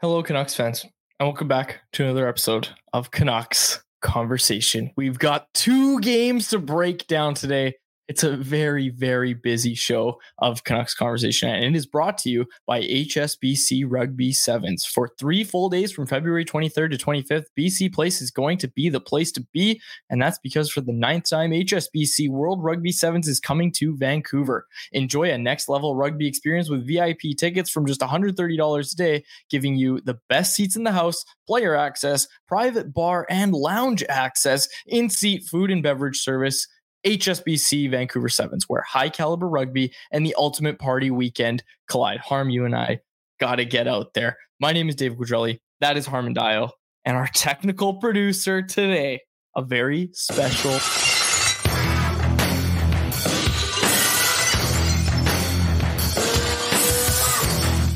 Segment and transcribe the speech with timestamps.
[0.00, 0.84] Hello, Canucks fans,
[1.18, 4.92] and welcome back to another episode of Canucks Conversation.
[4.94, 7.74] We've got two games to break down today.
[8.08, 12.46] It's a very, very busy show of Canucks Conversation, and it is brought to you
[12.66, 14.86] by HSBC Rugby Sevens.
[14.86, 18.88] For three full days from February 23rd to 25th, BC Place is going to be
[18.88, 23.28] the place to be, and that's because for the ninth time, HSBC World Rugby Sevens
[23.28, 24.66] is coming to Vancouver.
[24.92, 29.76] Enjoy a next level rugby experience with VIP tickets from just $130 a day, giving
[29.76, 35.10] you the best seats in the house, player access, private bar and lounge access, in
[35.10, 36.66] seat food and beverage service
[37.04, 42.20] HSBC Vancouver Sevens, where high caliber rugby and the ultimate party weekend collide.
[42.20, 43.00] Harm, you and I
[43.38, 44.36] got to get out there.
[44.60, 45.60] My name is Dave Quadrelli.
[45.80, 46.70] That is Harman Dayal.
[47.04, 49.20] And our technical producer today,
[49.54, 50.72] a very special.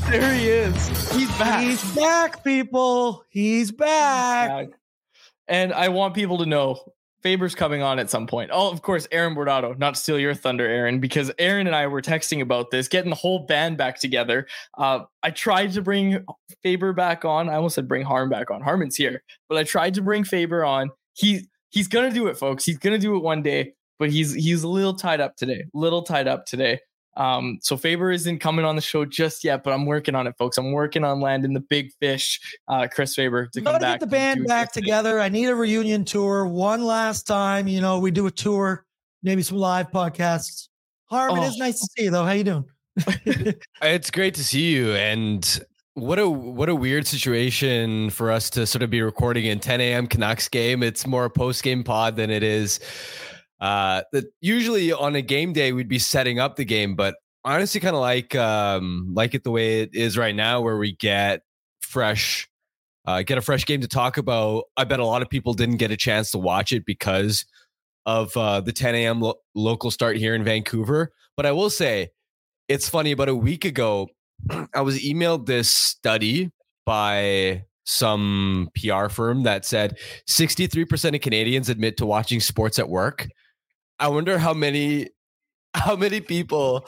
[0.09, 1.11] There he is.
[1.11, 1.63] He's back.
[1.63, 3.25] He's back, people.
[3.29, 4.69] He's back.
[5.47, 8.51] And I want people to know Faber's coming on at some point.
[8.53, 12.01] Oh, of course, Aaron Bordado, not steal your thunder, Aaron, because Aaron and I were
[12.01, 14.45] texting about this, getting the whole band back together.
[14.77, 16.25] Uh, I tried to bring
[16.61, 17.49] Faber back on.
[17.49, 18.61] I almost said bring Harm back on.
[18.61, 20.91] Harman's here, but I tried to bring Faber on.
[21.13, 22.65] He he's gonna do it, folks.
[22.65, 25.63] He's gonna do it one day, but he's he's a little tied up today.
[25.73, 26.79] Little tied up today.
[27.15, 30.35] Um, so Faber isn't coming on the show just yet, but I'm working on it,
[30.37, 30.57] folks.
[30.57, 33.81] I'm working on landing the big fish, uh, Chris Faber, to come back.
[33.81, 35.19] Get the band back together.
[35.19, 37.67] I need a reunion tour one last time.
[37.67, 38.85] You know, we do a tour,
[39.21, 40.69] maybe some live podcasts.
[41.05, 41.43] Harm, oh.
[41.43, 42.25] it is nice to see you, though.
[42.25, 42.65] How you doing?
[43.81, 45.63] it's great to see you, and
[45.95, 49.81] what a what a weird situation for us to sort of be recording in 10
[49.81, 50.07] a.m.
[50.07, 50.81] Canucks game.
[50.81, 52.79] It's more a post game pod than it is
[53.63, 57.79] uh, that usually on a game day we'd be setting up the game, but honestly,
[57.79, 61.43] kind of like um, like it the way it is right now, where we get
[61.79, 62.49] fresh,
[63.05, 64.65] uh, get a fresh game to talk about.
[64.75, 67.45] I bet a lot of people didn't get a chance to watch it because
[68.05, 69.21] of uh, the 10 a.m.
[69.21, 71.13] Lo- local start here in Vancouver.
[71.37, 72.09] But I will say,
[72.67, 73.13] it's funny.
[73.13, 74.09] About a week ago,
[74.75, 76.51] I was emailed this study
[76.85, 79.97] by some PR firm that said
[80.27, 83.29] 63% of Canadians admit to watching sports at work.
[83.99, 85.09] I wonder how many
[85.73, 86.87] how many people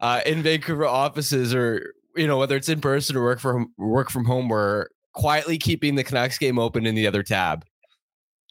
[0.00, 4.10] uh, in Vancouver offices or you know whether it's in person or work from work
[4.10, 7.64] from home were quietly keeping the Canucks game open in the other tab.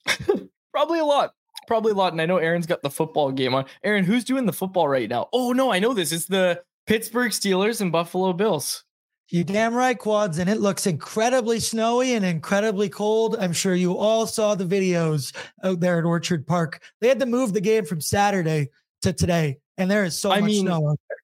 [0.72, 1.34] Probably a lot.
[1.68, 2.14] Probably a lot.
[2.14, 3.66] And I know Aaron's got the football game on.
[3.84, 5.30] Aaron, who's doing the football right now?
[5.32, 6.12] Oh no, I know this.
[6.12, 8.84] It's the Pittsburgh Steelers and Buffalo Bills.
[9.34, 13.36] You damn right, quads, and it looks incredibly snowy and incredibly cold.
[13.40, 16.84] I'm sure you all saw the videos out there at Orchard Park.
[17.02, 18.70] They had to move the game from Saturday
[19.02, 21.18] to today, and there is so I much mean, snow out there.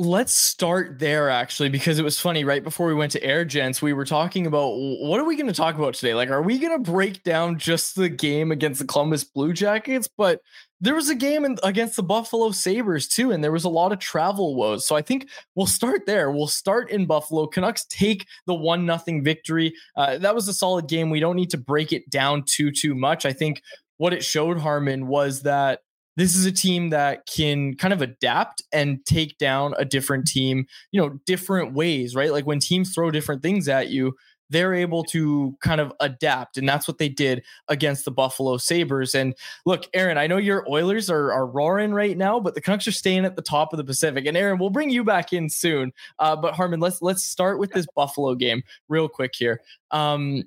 [0.00, 2.42] Let's start there actually, because it was funny.
[2.42, 5.46] Right before we went to Air Gents, we were talking about what are we going
[5.46, 6.14] to talk about today?
[6.14, 10.08] Like, are we going to break down just the game against the Columbus Blue Jackets?
[10.08, 10.40] But
[10.80, 13.92] there was a game in, against the Buffalo Sabres too, and there was a lot
[13.92, 14.86] of travel woes.
[14.86, 16.30] So I think we'll start there.
[16.30, 17.46] We'll start in Buffalo.
[17.46, 19.74] Canucks take the one nothing victory.
[19.98, 21.10] Uh, that was a solid game.
[21.10, 23.26] We don't need to break it down too too much.
[23.26, 23.62] I think
[23.98, 25.80] what it showed Harman was that
[26.16, 30.66] this is a team that can kind of adapt and take down a different team,
[30.92, 32.32] you know, different ways, right?
[32.32, 34.14] Like when teams throw different things at you,
[34.50, 36.58] they're able to kind of adapt.
[36.58, 39.14] And that's what they did against the Buffalo Sabres.
[39.14, 39.34] And
[39.64, 42.92] look, Aaron, I know your Oilers are, are roaring right now, but the Canucks are
[42.92, 44.26] staying at the top of the Pacific.
[44.26, 45.92] And Aaron, we'll bring you back in soon.
[46.18, 49.60] Uh, but Harman, let's let's start with this Buffalo game real quick here.
[49.92, 50.42] Um,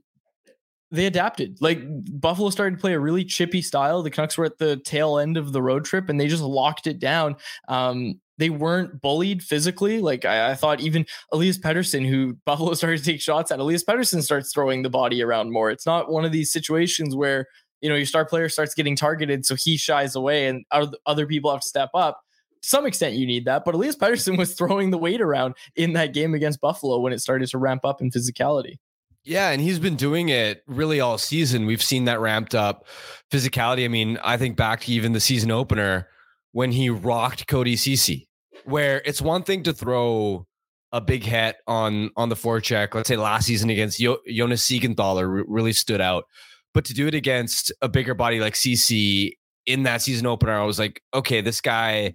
[0.93, 1.57] they adapted.
[1.59, 1.79] Like
[2.21, 4.03] Buffalo started to play a really chippy style.
[4.03, 6.85] The Canucks were at the tail end of the road trip and they just locked
[6.85, 7.35] it down.
[7.67, 9.99] Um, they weren't bullied physically.
[9.99, 13.83] Like I, I, thought even Elias Pettersson, who Buffalo started to take shots at, Elias
[13.83, 15.71] Pettersson starts throwing the body around more.
[15.71, 17.47] It's not one of these situations where,
[17.81, 20.63] you know, your star player starts getting targeted, so he shies away and
[21.06, 22.21] other people have to step up.
[22.62, 23.65] To some extent, you need that.
[23.65, 27.19] But Elias Pettersson was throwing the weight around in that game against Buffalo when it
[27.19, 28.77] started to ramp up in physicality.
[29.25, 31.65] Yeah, and he's been doing it really all season.
[31.65, 32.85] We've seen that ramped up
[33.31, 33.85] physicality.
[33.85, 36.09] I mean, I think back to even the season opener
[36.51, 38.27] when he rocked Cody Ceci,
[38.65, 40.45] where it's one thing to throw
[40.91, 42.93] a big hit on on the forecheck.
[42.93, 46.25] Let's say last season against jo- Jonas Siegenthaler really stood out,
[46.73, 50.65] but to do it against a bigger body like Ceci in that season opener, I
[50.65, 52.13] was like, okay, this guy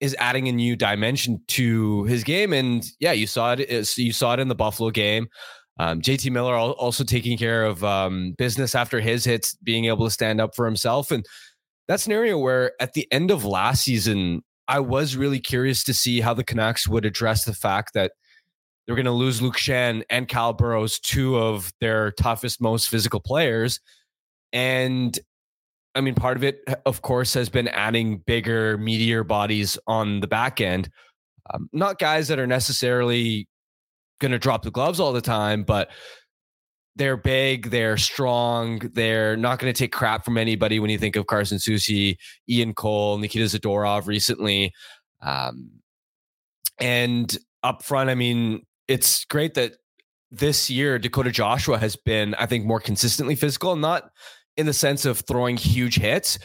[0.00, 3.70] is adding a new dimension to his game, and yeah, you saw it.
[3.70, 5.28] Uh, you saw it in the Buffalo game.
[5.78, 10.10] Um, JT Miller also taking care of um, business after his hits, being able to
[10.10, 11.24] stand up for himself, and
[11.88, 16.20] that scenario where at the end of last season, I was really curious to see
[16.20, 18.12] how the Canucks would address the fact that
[18.86, 23.20] they're going to lose Luke Schenn and Kyle Burroughs, two of their toughest, most physical
[23.20, 23.80] players.
[24.52, 25.18] And
[25.94, 30.26] I mean, part of it, of course, has been adding bigger, meatier bodies on the
[30.26, 30.90] back end.
[31.52, 33.48] Um, not guys that are necessarily
[34.18, 35.90] going to drop the gloves all the time, but
[36.96, 41.14] they're big, they're strong, they're not going to take crap from anybody when you think
[41.16, 42.16] of Carson Soucy,
[42.48, 44.72] Ian Cole, Nikita Zadorov recently.
[45.22, 45.70] Um,
[46.80, 49.74] and up front, I mean, it's great that
[50.30, 54.10] this year Dakota Joshua has been, I think, more consistently physical, not
[54.56, 56.38] in the sense of throwing huge hits,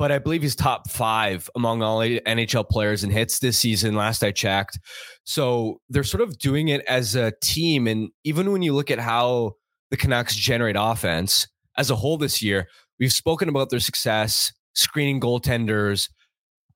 [0.00, 4.24] but I believe he's top five among all NHL players in hits this season, last
[4.24, 4.78] I checked.
[5.24, 7.86] So they're sort of doing it as a team.
[7.86, 9.56] And even when you look at how
[9.90, 12.66] the Canucks generate offense as a whole this year,
[12.98, 16.08] we've spoken about their success screening goaltenders,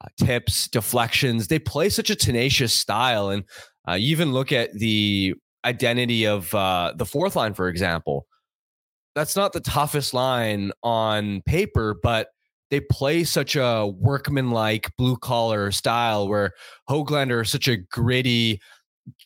[0.02, 1.48] uh, tips, deflections.
[1.48, 3.30] They play such a tenacious style.
[3.30, 3.44] And
[3.88, 5.32] uh, you even look at the
[5.64, 8.26] identity of uh, the fourth line, for example.
[9.14, 12.28] That's not the toughest line on paper, but
[12.74, 16.50] they play such a workmanlike blue collar style where
[16.90, 18.60] Hoglander is such a gritty,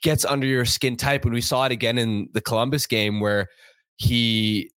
[0.02, 1.24] gets under your skin type.
[1.24, 3.46] And we saw it again in the Columbus game where
[3.96, 4.70] he,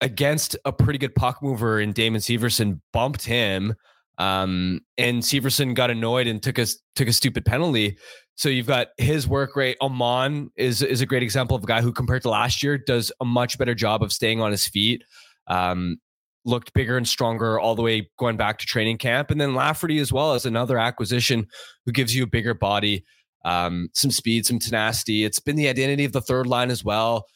[0.00, 3.74] against a pretty good puck mover in Damon Severson, bumped him.
[4.16, 6.64] Um, and Severson got annoyed and took a
[6.96, 7.98] took a stupid penalty.
[8.36, 9.76] So you've got his work rate.
[9.82, 13.12] Aman is is a great example of a guy who, compared to last year, does
[13.20, 15.04] a much better job of staying on his feet.
[15.48, 15.98] Um,
[16.44, 19.98] looked bigger and stronger all the way going back to training camp, and then Lafferty
[19.98, 21.46] as well as another acquisition
[21.84, 23.04] who gives you a bigger body,
[23.44, 25.24] um, some speed, some tenacity.
[25.24, 27.26] It's been the identity of the third line as well.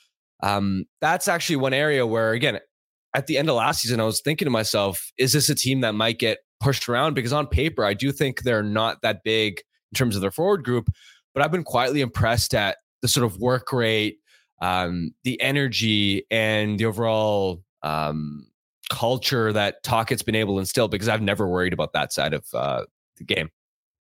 [0.42, 2.60] Um, that's actually one area where, again,
[3.14, 5.80] at the end of last season, I was thinking to myself, is this a team
[5.82, 7.14] that might get pushed around?
[7.14, 9.60] Because on paper, I do think they're not that big
[9.92, 10.90] in terms of their forward group.
[11.32, 14.18] But I've been quietly impressed at the sort of work rate,
[14.60, 18.46] um, the energy, and the overall um,
[18.90, 20.88] culture that Tocchet's been able to instill.
[20.88, 22.84] Because I've never worried about that side of uh,
[23.16, 23.50] the game.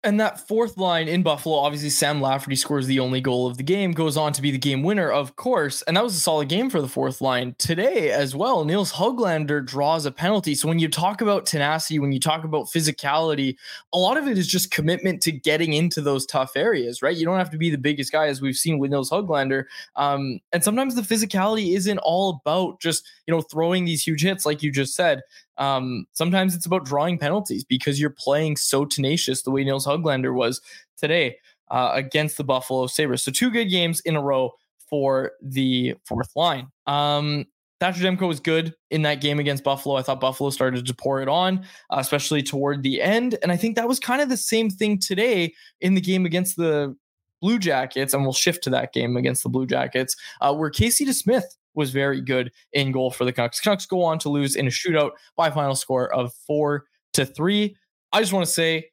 [0.03, 3.63] And that fourth line in Buffalo, obviously Sam Lafferty scores the only goal of the
[3.63, 5.83] game, goes on to be the game winner, of course.
[5.83, 7.53] And that was a solid game for the fourth line.
[7.59, 10.55] Today as well, Nils Hoglander draws a penalty.
[10.55, 13.57] So when you talk about tenacity, when you talk about physicality,
[13.93, 17.15] a lot of it is just commitment to getting into those tough areas, right?
[17.15, 19.65] You don't have to be the biggest guy, as we've seen with Nils Hoglander.
[19.97, 24.47] Um, and sometimes the physicality isn't all about just, you know, throwing these huge hits,
[24.47, 25.21] like you just said.
[25.57, 30.33] Um, sometimes it's about drawing penalties because you're playing so tenacious the way Nils Hoglander
[30.33, 30.61] was
[30.97, 31.37] today
[31.69, 33.23] uh, against the Buffalo Sabres.
[33.23, 34.51] So two good games in a row
[34.89, 36.67] for the fourth line.
[36.87, 37.45] Um,
[37.79, 39.95] Thatcher Demko was good in that game against Buffalo.
[39.95, 43.39] I thought Buffalo started to pour it on, uh, especially toward the end.
[43.41, 46.57] And I think that was kind of the same thing today in the game against
[46.57, 46.95] the
[47.41, 48.13] Blue Jackets.
[48.13, 51.91] And we'll shift to that game against the Blue Jackets, uh, where Casey DeSmith was
[51.91, 53.59] very good in goal for the Canucks.
[53.59, 57.75] Canucks go on to lose in a shootout by final score of four to three.
[58.11, 58.89] I just want to say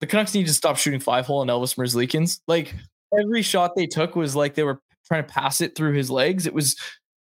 [0.00, 2.40] the Canucks need to stop shooting five hole on Elvis Merzlikins.
[2.46, 2.74] Like
[3.18, 6.46] every shot they took was like they were trying to pass it through his legs.
[6.46, 6.76] It was,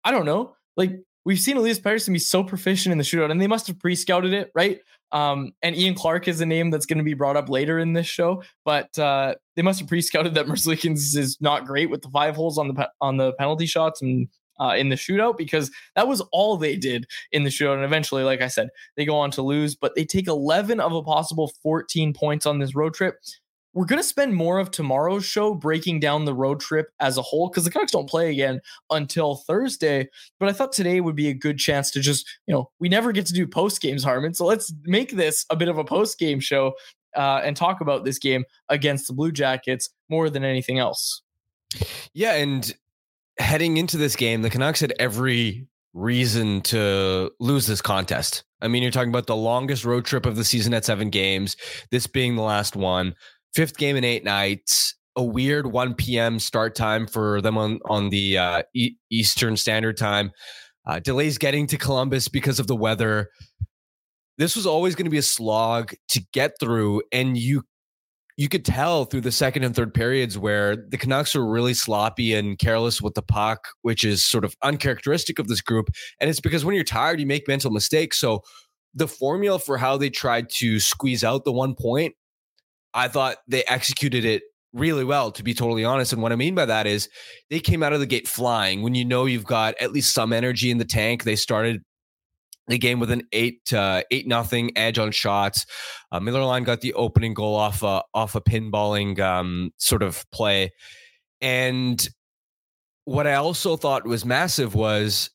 [0.04, 0.92] I don't know, like
[1.24, 4.32] we've seen Elias Pettersson be so proficient in the shootout, and they must have pre-scouted
[4.32, 4.80] it, right?
[5.12, 7.94] Um, and Ian Clark is a name that's going to be brought up later in
[7.94, 12.10] this show, but uh, they must have pre-scouted that Merzlikins is not great with the
[12.10, 14.28] five holes on the on the penalty shots and
[14.60, 17.74] uh, in the shootout because that was all they did in the shootout.
[17.74, 20.92] And eventually, like I said, they go on to lose, but they take 11 of
[20.92, 23.16] a possible 14 points on this road trip.
[23.74, 27.22] We're going to spend more of tomorrow's show breaking down the road trip as a
[27.22, 28.60] whole because the Canucks don't play again
[28.90, 30.08] until Thursday.
[30.40, 33.12] But I thought today would be a good chance to just, you know, we never
[33.12, 34.34] get to do post games, Harman.
[34.34, 36.72] So let's make this a bit of a post game show
[37.14, 41.22] uh, and talk about this game against the Blue Jackets more than anything else.
[42.14, 42.34] Yeah.
[42.34, 42.74] And
[43.38, 48.44] heading into this game, the Canucks had every reason to lose this contest.
[48.60, 51.56] I mean, you're talking about the longest road trip of the season at seven games,
[51.90, 53.14] this being the last one,
[53.54, 56.38] fifth game in eight nights, a weird 1 p.m.
[56.38, 60.30] start time for them on, on the uh, e- Eastern Standard Time,
[60.86, 63.28] uh, delays getting to Columbus because of the weather.
[64.38, 67.64] This was always going to be a slog to get through, and you
[68.38, 72.34] you could tell through the second and third periods where the Canucks were really sloppy
[72.34, 75.88] and careless with the puck, which is sort of uncharacteristic of this group.
[76.20, 78.16] And it's because when you're tired, you make mental mistakes.
[78.16, 78.42] So
[78.94, 82.14] the formula for how they tried to squeeze out the one point,
[82.94, 86.12] I thought they executed it really well, to be totally honest.
[86.12, 87.08] And what I mean by that is
[87.50, 88.82] they came out of the gate flying.
[88.82, 91.82] When you know you've got at least some energy in the tank, they started
[92.68, 95.66] the game with an eight uh, eight nothing edge on shots.
[96.12, 100.24] Uh, Miller Line got the opening goal off a, off a pinballing um, sort of
[100.30, 100.70] play,
[101.40, 102.08] And
[103.04, 105.30] what I also thought was massive was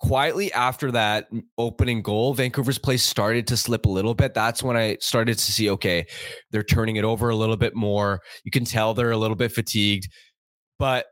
[0.00, 4.34] quietly after that opening goal, Vancouver's play started to slip a little bit.
[4.34, 6.06] That's when I started to see, okay,
[6.50, 8.20] they're turning it over a little bit more.
[8.44, 10.08] You can tell they're a little bit fatigued.
[10.78, 11.06] But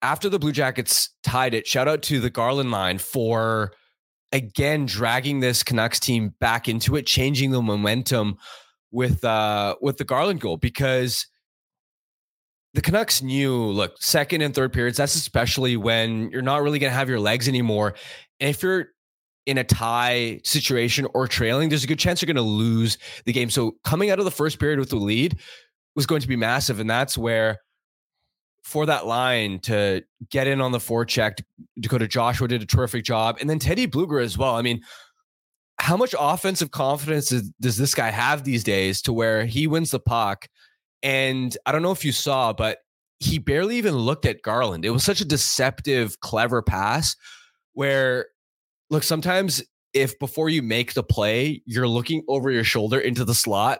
[0.00, 3.72] after the Blue Jackets tied it, shout out to the Garland line for
[4.32, 8.36] again dragging this Canucks team back into it, changing the momentum
[8.90, 11.26] with uh with the Garland goal because
[12.74, 16.90] the Canucks knew, look, second and third periods, that's especially when you're not really going
[16.90, 17.94] to have your legs anymore.
[18.40, 18.88] And if you're
[19.46, 23.32] in a tie situation or trailing, there's a good chance you're going to lose the
[23.32, 23.50] game.
[23.50, 25.38] So coming out of the first period with the lead
[25.96, 26.78] was going to be massive.
[26.78, 27.58] And that's where,
[28.68, 31.40] for that line to get in on the forecheck,
[31.80, 33.38] Dakota Joshua did a terrific job.
[33.40, 34.56] And then Teddy Blueger as well.
[34.56, 34.82] I mean,
[35.78, 39.90] how much offensive confidence is, does this guy have these days to where he wins
[39.90, 40.48] the puck?
[41.02, 42.80] And I don't know if you saw, but
[43.20, 44.84] he barely even looked at Garland.
[44.84, 47.16] It was such a deceptive, clever pass
[47.72, 48.26] where,
[48.90, 49.62] look, sometimes
[49.94, 53.78] if before you make the play, you're looking over your shoulder into the slot,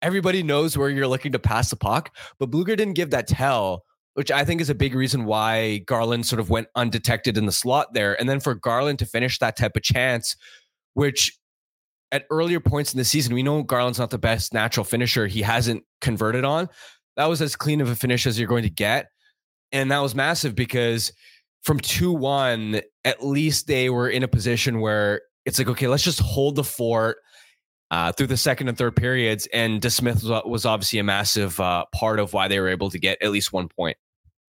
[0.00, 2.14] everybody knows where you're looking to pass the puck.
[2.38, 3.82] But Blueger didn't give that tell,
[4.18, 7.52] which I think is a big reason why Garland sort of went undetected in the
[7.52, 8.18] slot there.
[8.18, 10.34] And then for Garland to finish that type of chance,
[10.94, 11.38] which
[12.10, 15.28] at earlier points in the season, we know Garland's not the best natural finisher.
[15.28, 16.68] He hasn't converted on.
[17.16, 19.06] That was as clean of a finish as you're going to get.
[19.70, 21.12] And that was massive because
[21.62, 26.02] from 2 1, at least they were in a position where it's like, okay, let's
[26.02, 27.18] just hold the fort
[27.92, 29.46] uh, through the second and third periods.
[29.52, 32.98] And DeSmith was, was obviously a massive uh, part of why they were able to
[32.98, 33.96] get at least one point.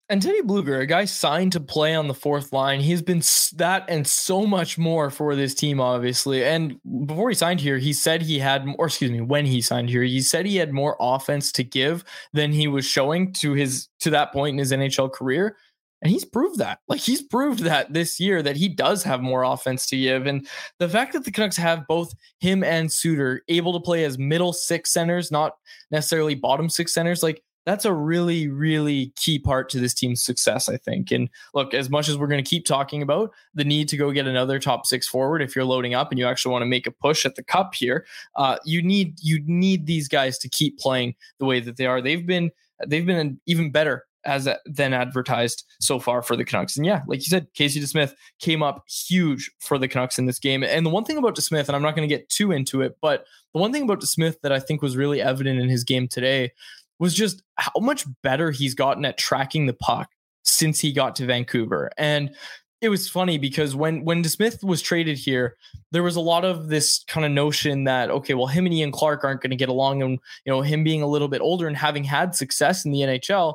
[0.09, 3.23] And Teddy Blueger, a guy signed to play on the fourth line, he's been
[3.57, 6.45] that and so much more for this team, obviously.
[6.45, 9.91] And before he signed here, he said he had, or excuse me, when he signed
[9.91, 13.89] here, he said he had more offense to give than he was showing to his
[14.01, 15.57] to that point in his NHL career.
[16.03, 16.79] And he's proved that.
[16.87, 20.27] Like he's proved that this year that he does have more offense to give.
[20.27, 20.47] And
[20.79, 24.53] the fact that the Canucks have both him and Suter able to play as middle
[24.53, 25.55] six centers, not
[25.91, 30.69] necessarily bottom six centers, like that's a really, really key part to this team's success,
[30.69, 31.11] I think.
[31.11, 34.13] And look, as much as we're going to keep talking about the need to go
[34.13, 36.87] get another top six forward, if you're loading up and you actually want to make
[36.87, 38.07] a push at the cup here,
[38.37, 42.01] uh, you need you need these guys to keep playing the way that they are.
[42.01, 42.53] They've been
[42.87, 46.77] they've been even better as than advertised so far for the Canucks.
[46.77, 50.39] And yeah, like you said, Casey DeSmith came up huge for the Canucks in this
[50.39, 50.63] game.
[50.63, 52.97] And the one thing about DeSmith, and I'm not going to get too into it,
[53.01, 56.09] but the one thing about DeSmith that I think was really evident in his game
[56.09, 56.53] today
[56.99, 60.09] was just how much better he's gotten at tracking the puck
[60.45, 61.91] since he got to Vancouver.
[61.99, 62.35] And
[62.81, 65.57] it was funny because when when DeSmith was traded here,
[65.93, 68.93] there was a lot of this kind of notion that okay, well, him and Ian
[68.93, 71.67] Clark aren't going to get along, and you know, him being a little bit older
[71.67, 73.55] and having had success in the NHL,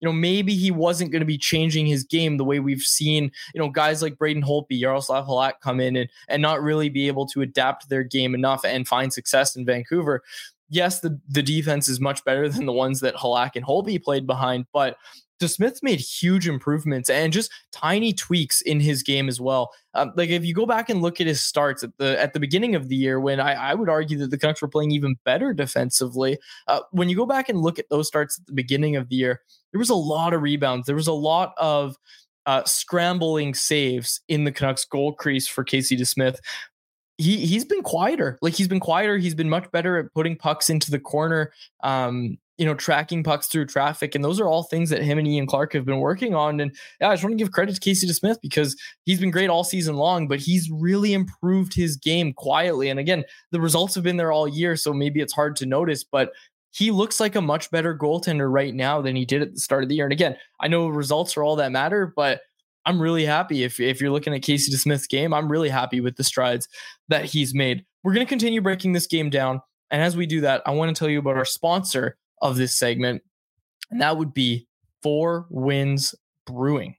[0.00, 3.30] you know, maybe he wasn't going to be changing his game the way we've seen,
[3.54, 7.08] you know, guys like Braden Holtby, Yaroslav Halak come in and and not really be
[7.08, 10.22] able to adapt their game enough and find success in Vancouver
[10.72, 14.26] yes, the, the defense is much better than the ones that Halak and Holtby played
[14.26, 14.96] behind, but
[15.48, 19.72] Smith's made huge improvements and just tiny tweaks in his game as well.
[19.94, 22.38] Um, like if you go back and look at his starts at the at the
[22.38, 25.16] beginning of the year, when I, I would argue that the Canucks were playing even
[25.24, 26.38] better defensively.
[26.68, 29.16] Uh, when you go back and look at those starts at the beginning of the
[29.16, 29.40] year,
[29.72, 30.86] there was a lot of rebounds.
[30.86, 31.96] There was a lot of
[32.46, 36.38] uh, scrambling saves in the Canucks goal crease for Casey DeSmith
[37.22, 38.38] he he's been quieter.
[38.42, 39.18] Like he's been quieter.
[39.18, 41.52] He's been much better at putting pucks into the corner.
[41.82, 45.26] Um, you know, tracking pucks through traffic, and those are all things that him and
[45.26, 46.60] Ian Clark have been working on.
[46.60, 49.50] And yeah, I just want to give credit to Casey DeSmith because he's been great
[49.50, 52.88] all season long, but he's really improved his game quietly.
[52.88, 56.04] And again, the results have been there all year, so maybe it's hard to notice,
[56.04, 56.32] but
[56.72, 59.82] he looks like a much better goaltender right now than he did at the start
[59.82, 60.06] of the year.
[60.06, 62.42] And again, I know results are all that matter, but
[62.84, 65.32] I'm really happy if if you're looking at Casey DeSmith's game.
[65.32, 66.68] I'm really happy with the strides
[67.08, 67.84] that he's made.
[68.02, 69.60] We're going to continue breaking this game down,
[69.90, 72.76] and as we do that, I want to tell you about our sponsor of this
[72.76, 73.22] segment,
[73.90, 74.66] and that would be
[75.02, 76.14] Four Winds
[76.46, 76.96] Brewing.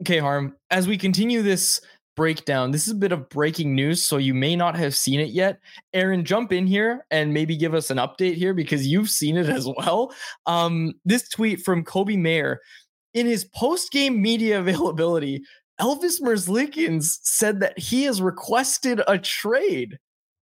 [0.00, 1.80] Okay, Harm, as we continue this
[2.18, 2.72] breakdown.
[2.72, 5.60] This is a bit of breaking news, so you may not have seen it yet.
[5.94, 9.48] Aaron, jump in here and maybe give us an update here because you've seen it
[9.48, 10.12] as well.
[10.44, 12.60] Um, this tweet from Kobe Mayer
[13.14, 15.42] in his post game media availability,
[15.80, 19.98] Elvis Merzlikins said that he has requested a trade.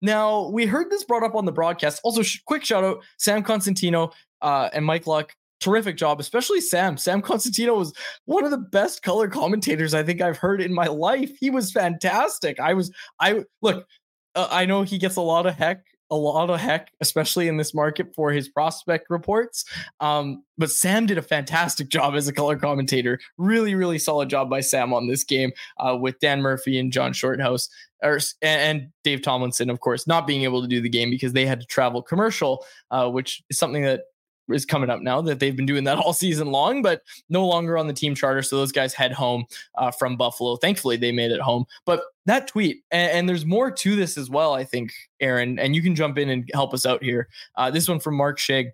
[0.01, 1.99] Now, we heard this brought up on the broadcast.
[2.03, 4.11] Also, sh- quick shout out Sam Cosentino
[4.41, 5.33] uh, and Mike Luck.
[5.59, 6.97] Terrific job, especially Sam.
[6.97, 7.91] Sam Cosentino was
[8.25, 11.31] one of the best color commentators I think I've heard in my life.
[11.39, 12.59] He was fantastic.
[12.59, 13.87] I was, I look,
[14.35, 17.57] uh, I know he gets a lot of heck a lot of heck, especially in
[17.57, 19.65] this market for his prospect reports.
[19.99, 23.19] Um, but Sam did a fantastic job as a color commentator.
[23.37, 27.13] Really, really solid job by Sam on this game uh, with Dan Murphy and John
[27.13, 27.69] Shorthouse,
[28.01, 31.45] or, and Dave Tomlinson, of course, not being able to do the game because they
[31.45, 34.01] had to travel commercial, uh, which is something that
[34.49, 37.77] is coming up now that they've been doing that all season long, but no longer
[37.77, 38.41] on the team charter.
[38.41, 40.55] So those guys head home uh, from Buffalo.
[40.55, 41.65] Thankfully, they made it home.
[41.85, 45.75] But that tweet, and, and, there's more to this as well, I think, Aaron, and
[45.75, 47.29] you can jump in and help us out here.
[47.55, 48.71] Uh, this one from Mark Scheig.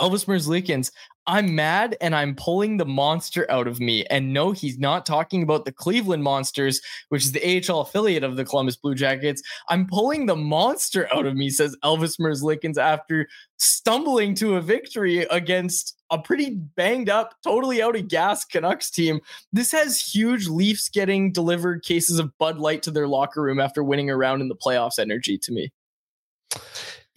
[0.00, 0.90] Elvis Merzlikins,
[1.28, 4.04] I'm mad and I'm pulling the monster out of me.
[4.06, 8.36] And no, he's not talking about the Cleveland Monsters, which is the AHL affiliate of
[8.36, 9.42] the Columbus Blue Jackets.
[9.68, 13.28] I'm pulling the monster out of me, says Elvis Merzlikins after
[13.58, 19.20] stumbling to a victory against a pretty banged up, totally out of gas Canucks team.
[19.52, 23.84] This has huge Leafs getting delivered cases of Bud Light to their locker room after
[23.84, 25.70] winning a round in the playoffs energy to me.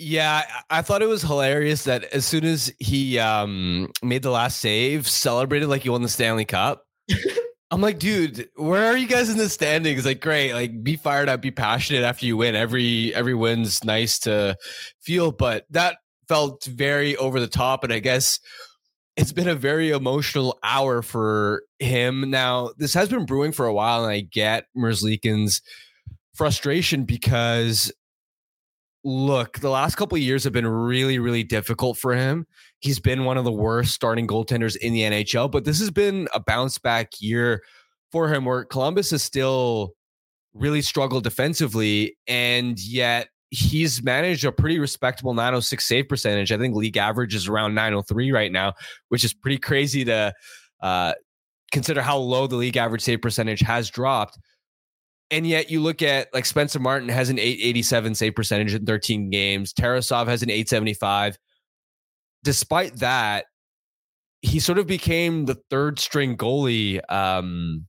[0.04, 4.60] Yeah, I thought it was hilarious that as soon as he um, made the last
[4.60, 6.88] save, celebrated like he won the Stanley Cup.
[7.70, 10.04] I'm like, dude, where are you guys in the standings?
[10.04, 12.56] Like, great, like be fired up, be passionate after you win.
[12.56, 14.58] Every every win's nice to
[15.02, 17.84] feel, but that felt very over the top.
[17.84, 18.40] And I guess
[19.18, 22.32] it's been a very emotional hour for him.
[22.32, 25.62] Now, this has been brewing for a while, and I get Merzlikins'
[26.34, 27.92] frustration because
[29.04, 32.46] look, the last couple years have been really, really difficult for him.
[32.80, 36.28] He's been one of the worst starting goaltenders in the NHL, but this has been
[36.34, 37.64] a bounce back year
[38.12, 39.94] for him where Columbus has still
[40.54, 42.18] really struggled defensively.
[42.28, 46.52] And yet he's managed a pretty respectable 906 save percentage.
[46.52, 48.74] I think league average is around 903 right now,
[49.10, 50.34] which is pretty crazy to
[50.82, 51.14] uh,
[51.72, 54.38] consider how low the league average save percentage has dropped.
[55.32, 59.30] And yet you look at like Spencer Martin has an 887 save percentage in 13
[59.30, 59.74] games.
[59.74, 61.38] Tarasov has an 875.
[62.44, 63.46] Despite that,
[64.42, 67.86] he sort of became the third string goalie um,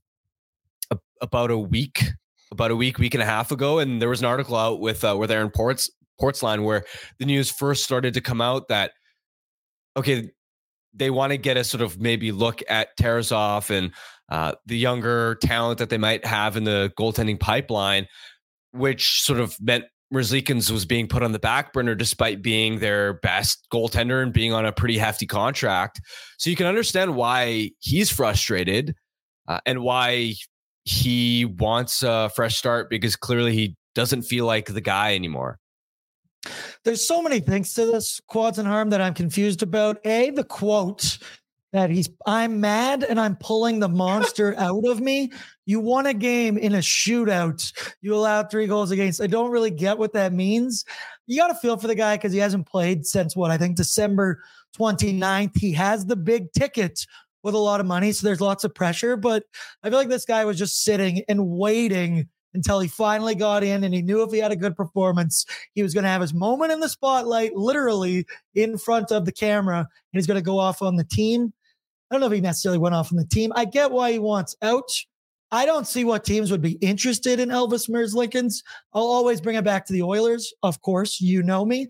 [1.21, 2.03] about a week,
[2.51, 3.79] about a week, week and a half ago.
[3.79, 5.89] And there was an article out with uh, with Aaron Ports
[6.21, 6.85] Portzline where
[7.19, 8.91] the news first started to come out that
[9.97, 10.31] okay,
[10.93, 13.91] they want to get a sort of maybe look at Tarasov and
[14.29, 18.07] uh, the younger talent that they might have in the goaltending pipeline,
[18.71, 23.13] which sort of meant Merzlikins was being put on the back burner despite being their
[23.15, 25.99] best goaltender and being on a pretty hefty contract.
[26.37, 28.95] So you can understand why he's frustrated
[29.47, 30.35] uh, and why
[30.85, 35.57] he wants a fresh start because clearly he doesn't feel like the guy anymore.
[36.83, 39.97] There's so many things to this quads and harm that I'm confused about.
[40.05, 41.17] A, the quote
[41.73, 45.33] that he's I'm mad and I'm pulling the monster out of me.
[45.65, 47.73] You won a game in a shootout.
[48.01, 49.21] You allowed three goals against.
[49.21, 50.85] I don't really get what that means.
[51.27, 53.75] You got to feel for the guy because he hasn't played since what I think
[53.75, 54.41] December
[54.77, 55.57] 29th.
[55.57, 57.05] He has the big ticket
[57.41, 58.11] with a lot of money.
[58.11, 59.17] So there's lots of pressure.
[59.17, 59.43] But
[59.83, 63.83] I feel like this guy was just sitting and waiting until he finally got in
[63.83, 66.33] and he knew if he had a good performance, he was going to have his
[66.33, 70.59] moment in the spotlight, literally in front of the camera, and he's going to go
[70.59, 71.51] off on the team.
[72.13, 73.51] I don't know if he necessarily went off on the team.
[73.55, 74.91] I get why he wants out.
[75.51, 78.63] I don't see what teams would be interested in Elvis Merzlikins.
[78.93, 80.53] I'll always bring it back to the Oilers.
[80.61, 81.87] Of course, you know me.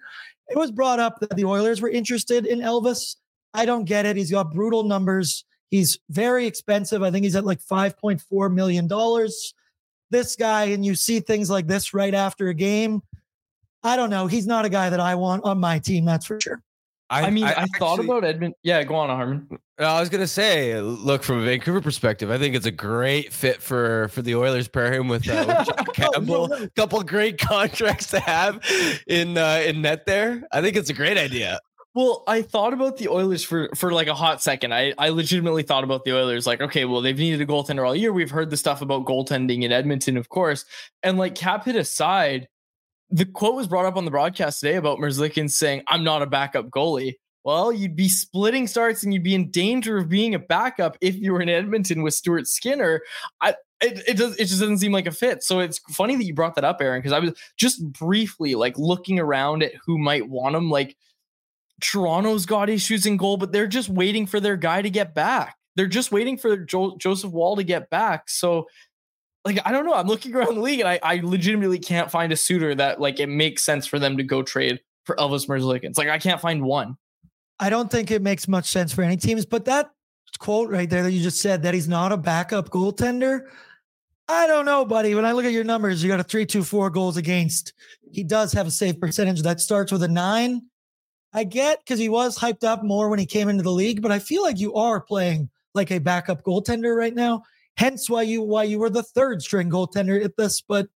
[0.47, 3.17] It was brought up that the Oilers were interested in Elvis.
[3.53, 4.15] I don't get it.
[4.15, 5.43] He's got brutal numbers.
[5.69, 7.03] He's very expensive.
[7.03, 8.87] I think he's at like $5.4 million
[10.13, 13.01] this guy and you see things like this right after a game,
[13.83, 14.27] I don't know.
[14.27, 16.05] He's not a guy that I want on my team.
[16.05, 16.61] That's for sure.
[17.09, 18.53] I, I mean, I, I actually, thought about Edmund.
[18.63, 19.47] Yeah, go on, Harman.
[19.79, 23.61] I was gonna say, look from a Vancouver perspective, I think it's a great fit
[23.61, 24.67] for for the Oilers.
[24.67, 26.51] Pair him with, uh, with Campbell.
[26.53, 28.59] A couple great contracts to have
[29.07, 30.43] in uh, in net there.
[30.51, 31.59] I think it's a great idea.
[31.95, 34.73] Well, I thought about the Oilers for for like a hot second.
[34.75, 37.95] I I legitimately thought about the Oilers like, okay, well, they've needed a goaltender all
[37.95, 38.13] year.
[38.13, 40.65] We've heard the stuff about goaltending in Edmonton, of course.
[41.01, 42.47] And like cap hit aside,
[43.09, 46.27] the quote was brought up on the broadcast today about Merzlikins saying, "I'm not a
[46.27, 50.39] backup goalie." Well, you'd be splitting starts and you'd be in danger of being a
[50.39, 53.01] backup if you were in Edmonton with Stuart Skinner.
[53.41, 55.43] I it, it does it just doesn't seem like a fit.
[55.43, 58.77] So it's funny that you brought that up, Aaron, because I was just briefly like
[58.77, 60.69] looking around at who might want him.
[60.69, 60.95] Like
[61.81, 65.57] Toronto's got issues in goal, but they're just waiting for their guy to get back.
[65.75, 68.29] They're just waiting for jo- Joseph Woll to get back.
[68.29, 68.67] So
[69.43, 69.93] like I don't know.
[69.93, 73.19] I'm looking around the league and I, I legitimately can't find a suitor that like
[73.19, 75.97] it makes sense for them to go trade for Elvis Merzlikins.
[75.97, 76.95] Like I can't find one.
[77.63, 79.89] I don't think it makes much sense for any teams, but that
[80.37, 83.43] quote right there that you just said that he's not a backup goaltender.
[84.27, 85.15] I don't know, buddy.
[85.15, 87.71] When I look at your numbers, you got a three, two, four goals against.
[88.11, 90.63] He does have a save percentage that starts with a nine.
[91.31, 94.11] I get because he was hyped up more when he came into the league, but
[94.11, 97.43] I feel like you are playing like a backup goaltender right now.
[97.77, 100.59] Hence why you why you were the third string goaltender at this.
[100.59, 100.89] But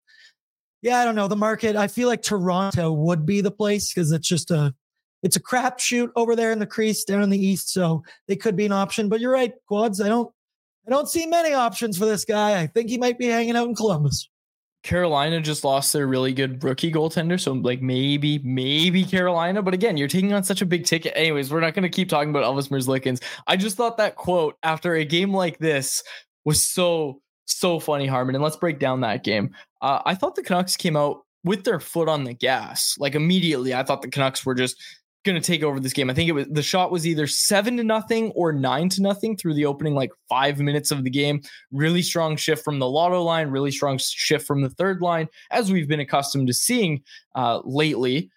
[0.83, 1.77] yeah, I don't know the market.
[1.77, 4.75] I feel like Toronto would be the place because it's just a
[5.23, 7.73] it's a crapshoot over there in the crease down in the east.
[7.73, 9.09] So they could be an option.
[9.09, 10.01] But you're right, quads.
[10.01, 10.33] I don't
[10.87, 12.61] I don't see many options for this guy.
[12.61, 14.29] I think he might be hanging out in Columbus.
[14.85, 17.41] Carolina just lost their really good rookie goaltender.
[17.41, 19.61] So, like, maybe, maybe Carolina.
[19.61, 21.13] But again, you're taking on such a big ticket.
[21.17, 23.21] Anyways, we're not going to keep talking about Elvis Merzlikins.
[23.49, 26.05] I just thought that quote after a game like this
[26.45, 28.37] was so, so funny, Harman.
[28.37, 29.51] And let's break down that game.
[29.83, 32.95] Uh, I thought the Canucks came out with their foot on the gas.
[32.97, 34.81] Like, immediately, I thought the Canucks were just
[35.27, 36.09] going to take over this game.
[36.09, 39.37] I think it was the shot was either seven to nothing or nine to nothing
[39.37, 41.43] through the opening like five minutes of the game.
[41.73, 45.71] Really strong shift from the lotto line, really strong shift from the third line, as
[45.71, 47.03] we've been accustomed to seeing
[47.35, 48.31] uh, lately.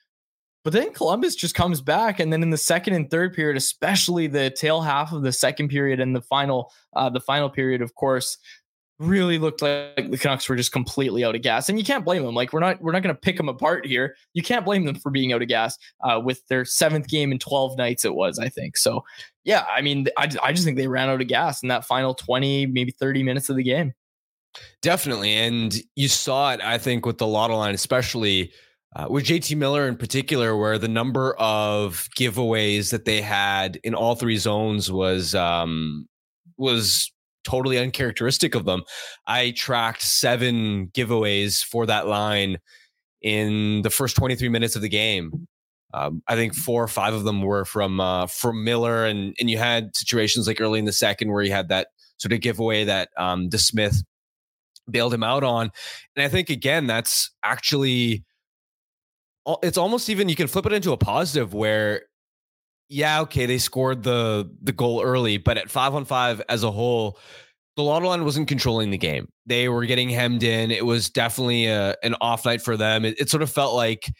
[0.65, 4.27] But then Columbus just comes back, and then in the second and third period, especially
[4.27, 7.95] the tail half of the second period and the final, uh, the final period, of
[7.95, 8.37] course,
[8.99, 11.69] really looked like the Canucks were just completely out of gas.
[11.69, 12.35] And you can't blame them.
[12.35, 14.15] Like we're not we're not going to pick them apart here.
[14.33, 17.39] You can't blame them for being out of gas uh, with their seventh game in
[17.39, 18.03] 12 nights.
[18.03, 18.77] It was, I think.
[18.77, 19.03] So
[19.45, 22.13] yeah, I mean, I, I just think they ran out of gas in that final
[22.13, 23.93] 20, maybe 30 minutes of the game.
[24.81, 25.33] Definitely.
[25.33, 28.51] And you saw it, I think, with the lotto line, especially
[28.95, 33.93] uh, with JT Miller in particular, where the number of giveaways that they had in
[33.93, 36.07] all three zones was um,
[36.57, 37.11] was
[37.43, 38.83] totally uncharacteristic of them.
[39.27, 42.57] I tracked seven giveaways for that line
[43.21, 45.47] in the first 23 minutes of the game.
[45.93, 49.49] Um, I think four or five of them were from uh, from Miller, and and
[49.49, 52.83] you had situations like early in the second where you had that sort of giveaway
[52.83, 54.03] that um, DeSmith
[54.89, 55.71] bailed him out on,
[56.15, 58.23] and I think again that's actually
[59.63, 62.03] it's almost even you can flip it into a positive where
[62.89, 66.71] yeah, okay, they scored the the goal early, but at five on five as a
[66.71, 67.19] whole,
[67.75, 69.29] the Lotto line wasn't controlling the game.
[69.45, 70.71] They were getting hemmed in.
[70.71, 73.05] It was definitely a, an off night for them.
[73.05, 74.11] It, it sort of felt like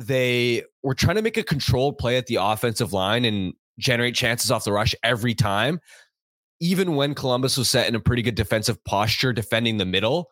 [0.00, 4.50] they were trying to make a controlled play at the offensive line and generate chances
[4.50, 5.78] off the rush every time,
[6.60, 10.30] even when Columbus was set in a pretty good defensive posture defending the middle.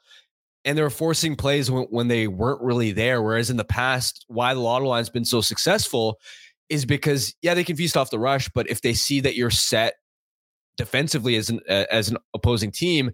[0.64, 3.22] And they were forcing plays when, when they weren't really there.
[3.22, 6.18] Whereas in the past, why the Lotto line's been so successful
[6.68, 9.50] is because yeah they can feast off the rush, but if they see that you're
[9.50, 9.94] set
[10.76, 13.12] defensively as an as an opposing team,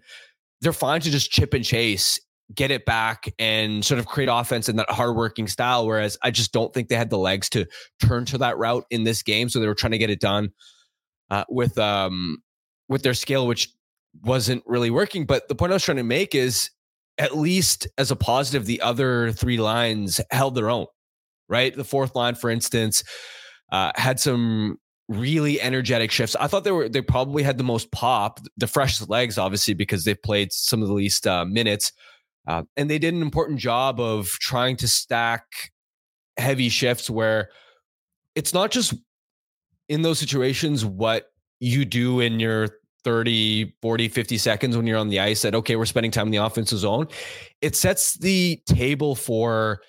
[0.61, 2.19] they're fine to just chip and chase,
[2.53, 5.85] get it back, and sort of create offense in that hardworking style.
[5.85, 7.65] Whereas I just don't think they had the legs to
[8.01, 10.51] turn to that route in this game, so they were trying to get it done
[11.29, 12.37] uh, with um
[12.87, 13.69] with their skill, which
[14.23, 15.25] wasn't really working.
[15.25, 16.71] But the point I was trying to make is
[17.17, 20.87] at least as a positive, the other three lines held their own.
[21.49, 23.03] Right, the fourth line, for instance,
[23.71, 26.35] uh, had some really energetic shifts.
[26.39, 30.05] I thought they were they probably had the most pop, the freshest legs, obviously because
[30.05, 31.91] they've played some of the least uh, minutes,
[32.47, 35.43] uh, and they did an important job of trying to stack
[36.37, 37.49] heavy shifts where
[38.35, 38.93] it's not just
[39.89, 41.25] in those situations what
[41.59, 42.69] you do in your
[43.03, 46.31] 30 40 50 seconds when you're on the ice that okay we're spending time in
[46.31, 47.07] the offensive zone
[47.61, 49.81] it sets the table for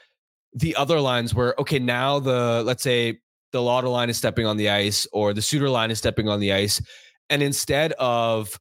[0.53, 3.19] the other lines where okay now the let's say
[3.53, 6.41] the Lotto line is stepping on the ice or the Suter line is stepping on
[6.41, 6.81] the ice.
[7.29, 8.59] And instead of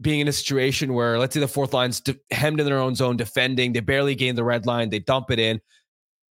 [0.00, 2.94] being in a situation where, let's say, the fourth line's de- hemmed in their own
[2.94, 5.60] zone, defending, they barely gain the red line, they dump it in.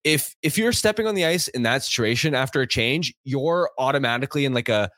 [0.04, 4.46] If if you're stepping on the ice in that situation after a change, you're automatically
[4.46, 4.90] in like a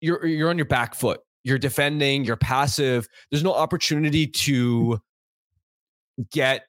[0.00, 1.20] you're you're on your back foot.
[1.44, 2.24] You're defending.
[2.24, 3.06] You're passive.
[3.30, 5.00] There's no opportunity to
[6.32, 6.64] get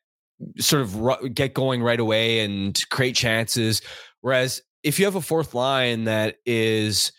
[0.59, 3.81] sort of get going right away and create chances.
[4.21, 7.11] Whereas if you have a fourth line that is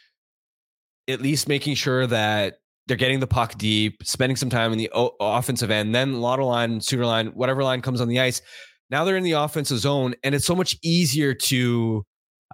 [1.08, 4.90] at least making sure that they're getting the puck deep, spending some time in the
[4.92, 8.42] o- offensive end, then Lotto line, Suter line, whatever line comes on the ice.
[8.90, 12.04] Now they're in the offensive zone, and it's so much easier to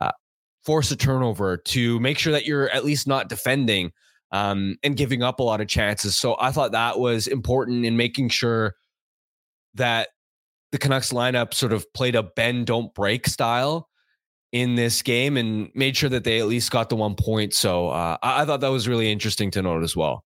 [0.01, 0.13] uh,
[0.65, 3.91] force a turnover, to make sure that you're at least not defending.
[4.31, 6.17] um, and giving up a lot of chances.
[6.17, 8.75] So I thought that was important in making sure
[9.75, 10.09] that
[10.73, 13.89] the Canucks lineup sort of played a bend don't break style
[14.53, 17.55] in this game and made sure that they at least got the one point.
[17.55, 20.25] So uh, I, thought that was really interesting to note as well.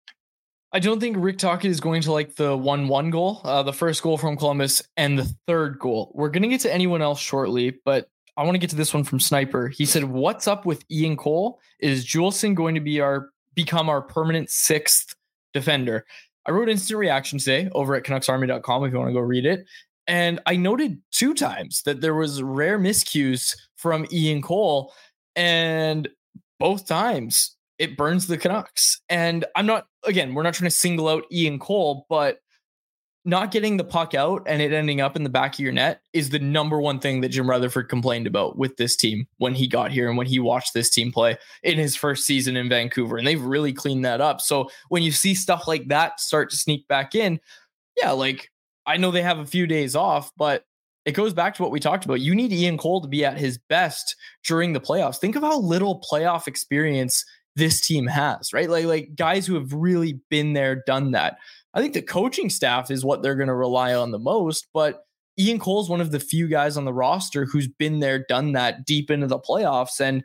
[0.72, 3.72] I don't think Rick Tocchet is going to like the 1 1 goal, uh, the
[3.72, 6.12] first goal from Columbus, and the third goal.
[6.14, 8.94] We're going to get to anyone else shortly, but I want to get to this
[8.94, 9.68] one from Sniper.
[9.68, 11.60] He said, What's up with Ian Cole?
[11.80, 15.14] Is Juulsen going to be our become our permanent sixth
[15.52, 16.06] defender?
[16.46, 19.66] I wrote instant reaction today over at CanucksArmy.com if you want to go read it.
[20.12, 24.92] And I noted two times that there was rare miscues from Ian Cole,
[25.34, 26.06] and
[26.60, 29.00] both times it burns the Canucks.
[29.08, 32.40] And I'm not again, we're not trying to single out Ian Cole, but
[33.24, 36.02] not getting the puck out and it ending up in the back of your net
[36.12, 39.66] is the number one thing that Jim Rutherford complained about with this team when he
[39.66, 43.16] got here and when he watched this team play in his first season in Vancouver.
[43.16, 44.42] And they've really cleaned that up.
[44.42, 47.40] So when you see stuff like that start to sneak back in,
[47.96, 48.51] yeah, like
[48.86, 50.64] I know they have a few days off, but
[51.04, 52.20] it goes back to what we talked about.
[52.20, 55.18] You need Ian Cole to be at his best during the playoffs.
[55.18, 57.24] Think of how little playoff experience
[57.56, 58.70] this team has, right?
[58.70, 61.36] Like like guys who have really been there, done that.
[61.74, 65.04] I think the coaching staff is what they're going to rely on the most, but
[65.38, 68.84] Ian Cole's one of the few guys on the roster who's been there, done that
[68.84, 70.24] deep into the playoffs and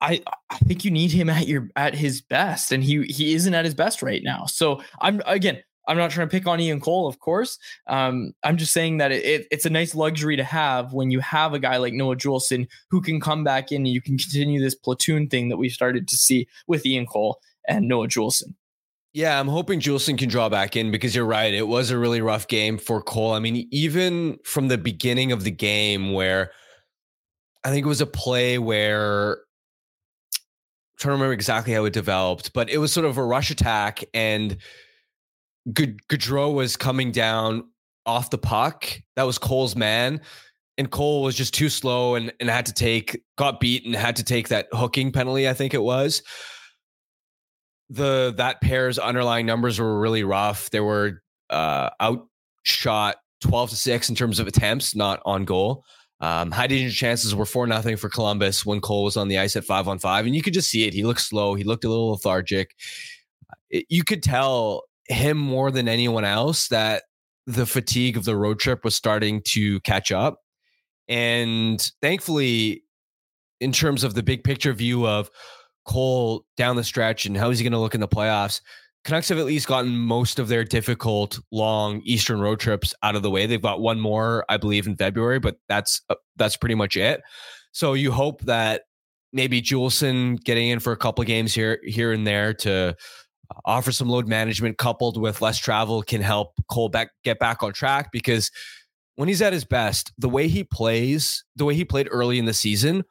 [0.00, 3.54] I I think you need him at your at his best and he he isn't
[3.54, 4.44] at his best right now.
[4.46, 7.58] So I'm again I'm not trying to pick on Ian Cole, of course.
[7.86, 11.20] Um, I'm just saying that it, it, it's a nice luxury to have when you
[11.20, 14.60] have a guy like Noah Juulsen who can come back in and you can continue
[14.60, 18.54] this platoon thing that we started to see with Ian Cole and Noah Juulsen.
[19.12, 21.54] Yeah, I'm hoping Juulsen can draw back in because you're right.
[21.54, 23.32] It was a really rough game for Cole.
[23.32, 26.50] I mean, even from the beginning of the game, where
[27.62, 29.38] I think it was a play where I'm
[30.98, 34.02] trying to remember exactly how it developed, but it was sort of a rush attack
[34.12, 34.56] and
[35.70, 37.64] Gaudreau was coming down
[38.06, 39.00] off the puck.
[39.16, 40.20] That was Cole's man.
[40.76, 44.16] And Cole was just too slow and, and had to take, got beat and had
[44.16, 46.22] to take that hooking penalty, I think it was.
[47.90, 50.70] The that pair's underlying numbers were really rough.
[50.70, 55.84] They were uh, outshot 12 to 6 in terms of attempts, not on goal.
[56.20, 59.56] Um, high danger chances were four nothing for Columbus when Cole was on the ice
[59.56, 60.94] at five on five, and you could just see it.
[60.94, 61.54] He looked slow.
[61.54, 62.74] He looked a little lethargic.
[63.68, 67.04] It, you could tell him more than anyone else that
[67.46, 70.38] the fatigue of the road trip was starting to catch up.
[71.08, 72.84] And thankfully,
[73.60, 75.30] in terms of the big picture view of
[75.86, 78.60] Cole down the stretch and how is he going to look in the playoffs,
[79.04, 83.22] Canucks have at least gotten most of their difficult long Eastern road trips out of
[83.22, 83.44] the way.
[83.44, 87.20] They've got one more, I believe, in February, but that's uh, that's pretty much it.
[87.72, 88.82] So you hope that
[89.34, 92.96] maybe Juulsen getting in for a couple games here here and there to
[93.64, 97.72] offer some load management coupled with less travel can help Cole back get back on
[97.72, 98.50] track because
[99.16, 102.46] when he's at his best, the way he plays, the way he played early in
[102.46, 103.04] the season,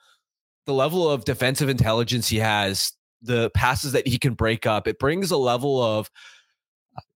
[0.65, 4.99] the level of defensive intelligence he has, the passes that he can break up, it
[4.99, 6.09] brings a level of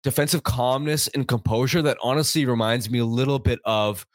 [0.03, 4.05] defensive calmness and composure that honestly reminds me a little bit of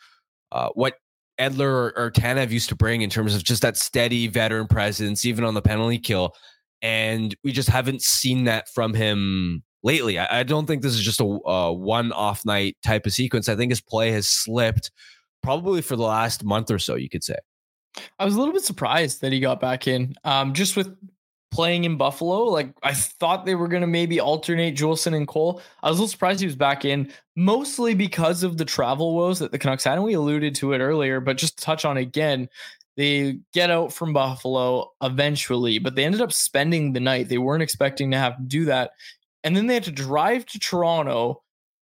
[0.53, 0.95] uh, what
[1.41, 5.25] Edler or, or Tanev used to bring in terms of just that steady veteran presence,
[5.25, 6.35] even on the penalty kill
[6.83, 10.19] and we just haven't seen that from him lately.
[10.19, 13.49] I, I don't think this is just a, a one off night type of sequence.
[13.49, 14.91] I think his play has slipped
[15.43, 17.37] probably for the last month or so, you could say.
[18.19, 20.15] I was a little bit surprised that he got back in.
[20.25, 20.95] Um, just with
[21.51, 25.61] playing in Buffalo, like I thought they were going to maybe alternate Juulsen and Cole.
[25.83, 29.41] I was a little surprised he was back in, mostly because of the travel woes
[29.41, 29.95] that the Canucks had.
[29.95, 32.49] And we alluded to it earlier, but just to touch on again,
[32.97, 37.29] they get out from Buffalo eventually, but they ended up spending the night.
[37.29, 38.93] They weren't expecting to have to do that.
[39.45, 41.43] And then they had to drive to Toronto.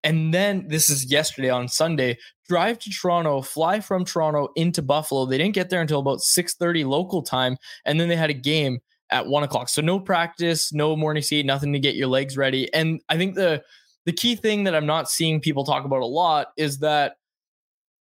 [0.04, 5.26] And then this is yesterday on Sunday, drive to Toronto, fly from Toronto into Buffalo.
[5.26, 7.56] They didn't get there until about 6:30 local time.
[7.84, 9.68] And then they had a game at one o'clock.
[9.68, 12.72] So no practice, no morning skate, nothing to get your legs ready.
[12.72, 13.62] And I think the
[14.04, 17.16] the key thing that I'm not seeing people talk about a lot is that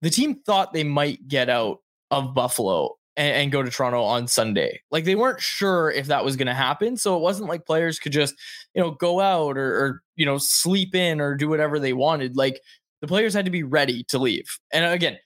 [0.02, 1.80] the team thought they might get out
[2.12, 4.82] of Buffalo and, and go to Toronto on Sunday.
[4.92, 6.98] Like they weren't sure if that was going to happen.
[6.98, 8.36] So it wasn't like players could just,
[8.74, 12.36] you know, go out or, or, you know, sleep in or do whatever they wanted.
[12.36, 12.62] Like
[13.02, 14.60] the players had to be ready to leave.
[14.72, 15.18] And again,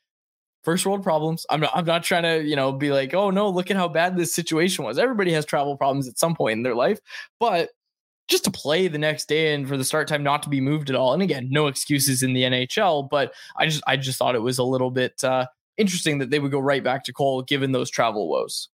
[0.64, 1.46] first world problems.
[1.50, 3.88] I'm not, I'm not trying to, you know, be like, oh no, look at how
[3.88, 4.98] bad this situation was.
[4.98, 7.00] Everybody has travel problems at some point in their life,
[7.40, 7.70] but
[8.28, 10.90] just to play the next day and for the start time not to be moved
[10.90, 11.14] at all.
[11.14, 14.58] And again, no excuses in the NHL, but I just I just thought it was
[14.58, 15.46] a little bit uh
[15.78, 18.70] interesting that they would go right back to Cole given those travel woes.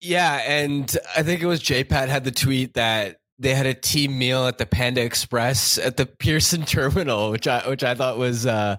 [0.00, 4.18] Yeah, and I think it was JPAT had the tweet that they had a team
[4.18, 8.46] meal at the Panda Express at the Pearson Terminal, which I which I thought was
[8.46, 8.76] uh,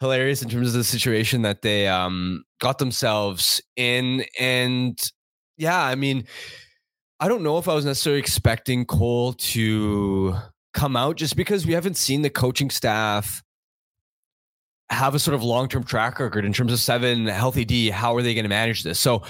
[0.00, 4.24] hilarious in terms of the situation that they um, got themselves in.
[4.38, 4.98] And
[5.56, 6.26] yeah, I mean,
[7.20, 10.34] I don't know if I was necessarily expecting Cole to
[10.74, 13.42] come out just because we haven't seen the coaching staff
[14.90, 17.90] have a sort of long term track record in terms of seven healthy D.
[17.90, 18.98] How are they going to manage this?
[18.98, 19.22] So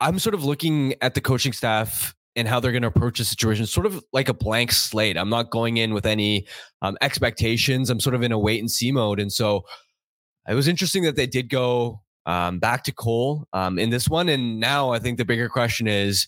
[0.00, 3.24] I'm sort of looking at the coaching staff and how they're going to approach the
[3.24, 5.16] situation, sort of like a blank slate.
[5.16, 6.46] I'm not going in with any
[6.82, 7.90] um, expectations.
[7.90, 9.20] I'm sort of in a wait and see mode.
[9.20, 9.64] And so
[10.48, 14.28] it was interesting that they did go um, back to Cole um, in this one.
[14.28, 16.26] And now I think the bigger question is,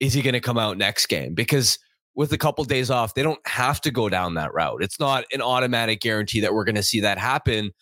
[0.00, 1.34] is he going to come out next game?
[1.34, 1.78] Because
[2.16, 4.82] with a couple days off, they don't have to go down that route.
[4.82, 7.72] It's not an automatic guarantee that we're going to see that happen.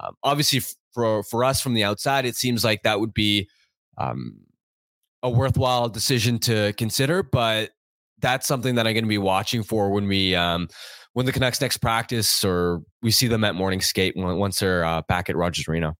[0.00, 3.48] Um, obviously, for for us from the outside, it seems like that would be
[3.98, 4.40] um,
[5.22, 7.22] a worthwhile decision to consider.
[7.22, 7.70] But
[8.20, 10.68] that's something that I'm going to be watching for when we um,
[11.12, 15.02] when the Canucks next practice or we see them at morning skate once they're uh,
[15.08, 15.96] back at Rogers Arena.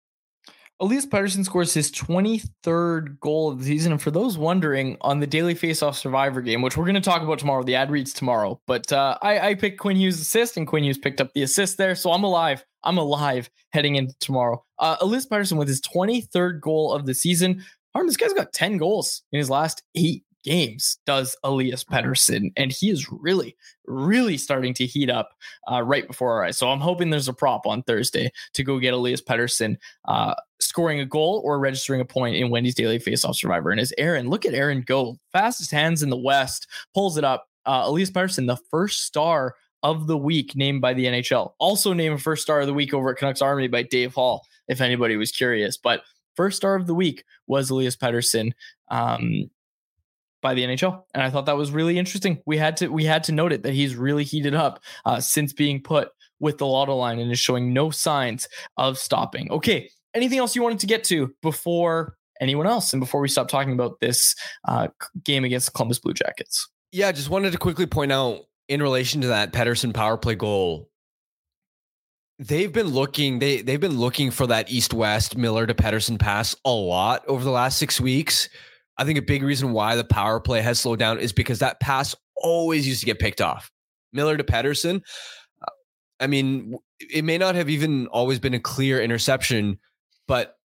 [0.80, 3.92] Elias Pettersson scores his 23rd goal of the season.
[3.92, 7.20] And for those wondering, on the Daily Faceoff Survivor game, which we're going to talk
[7.20, 8.58] about tomorrow, the ad reads tomorrow.
[8.66, 11.76] But uh, I, I picked Quinn Hughes' assist, and Quinn Hughes picked up the assist
[11.76, 11.94] there.
[11.94, 12.64] So I'm alive.
[12.82, 14.64] I'm alive heading into tomorrow.
[14.78, 17.62] Uh, Elias Pettersson with his 23rd goal of the season.
[17.94, 22.72] Harm, this guy's got 10 goals in his last eight games does Elias Pettersson, and
[22.72, 25.32] he is really, really starting to heat up
[25.70, 26.56] uh, right before our eyes.
[26.56, 29.76] So I'm hoping there's a prop on Thursday to go get Elias Pettersson
[30.08, 30.34] uh,
[30.70, 33.72] scoring a goal or registering a point in Wendy's Daily Faceoff Survivor.
[33.72, 37.48] And as Aaron, look at Aaron go, fastest hands in the West, pulls it up.
[37.66, 42.22] Uh, Elias Pettersson, the first star of the week named by the NHL, also named
[42.22, 45.32] first star of the week over at Canucks Army by Dave Hall, if anybody was
[45.32, 45.76] curious.
[45.76, 46.02] But
[46.36, 48.52] first star of the week was Elias Pettersson.
[48.88, 49.50] Um,
[50.42, 52.40] by the NHL, and I thought that was really interesting.
[52.46, 55.52] We had to we had to note it that he's really heated up uh, since
[55.52, 59.52] being put with the lotto line and is showing no signs of stopping.
[59.52, 63.48] Okay, anything else you wanted to get to before anyone else, and before we stop
[63.48, 64.34] talking about this
[64.66, 64.88] uh,
[65.24, 66.68] game against the Columbus Blue Jackets?
[66.92, 70.88] Yeah, just wanted to quickly point out in relation to that Pettersson power play goal.
[72.38, 76.56] They've been looking they they've been looking for that east west Miller to Pettersson pass
[76.64, 78.48] a lot over the last six weeks
[79.00, 81.80] I think a big reason why the power play has slowed down is because that
[81.80, 83.70] pass always used to get picked off.
[84.12, 85.00] Miller to Pettersson.
[85.62, 85.70] Uh,
[86.20, 89.78] I mean, it may not have even always been a clear interception,
[90.30, 90.58] but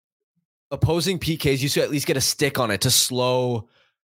[0.69, 3.67] opposing PKs used to at least get a stick on it to slow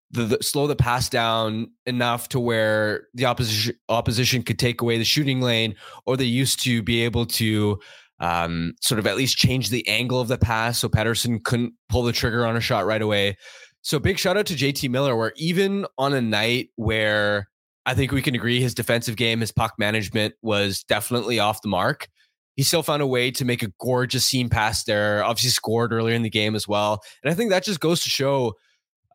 [0.10, 4.98] the, the, slow the pass down enough to where the opposition opposition could take away
[4.98, 5.76] the shooting lane,
[6.08, 7.80] or they used to be able to
[8.20, 12.02] um, sort of at least change the angle of the pass so Pettersson couldn't pull
[12.02, 13.38] the trigger on a shot right away.
[13.84, 17.48] So big shout out to JT Miller, where even on a night where
[17.86, 21.70] I think we can agree his defensive game, his puck management was definitely off the
[21.70, 22.08] mark.
[22.56, 25.24] He still found a way to make a gorgeous seam pass there.
[25.24, 27.02] Obviously, scored earlier in the game as well.
[27.24, 28.54] And I think that just goes to show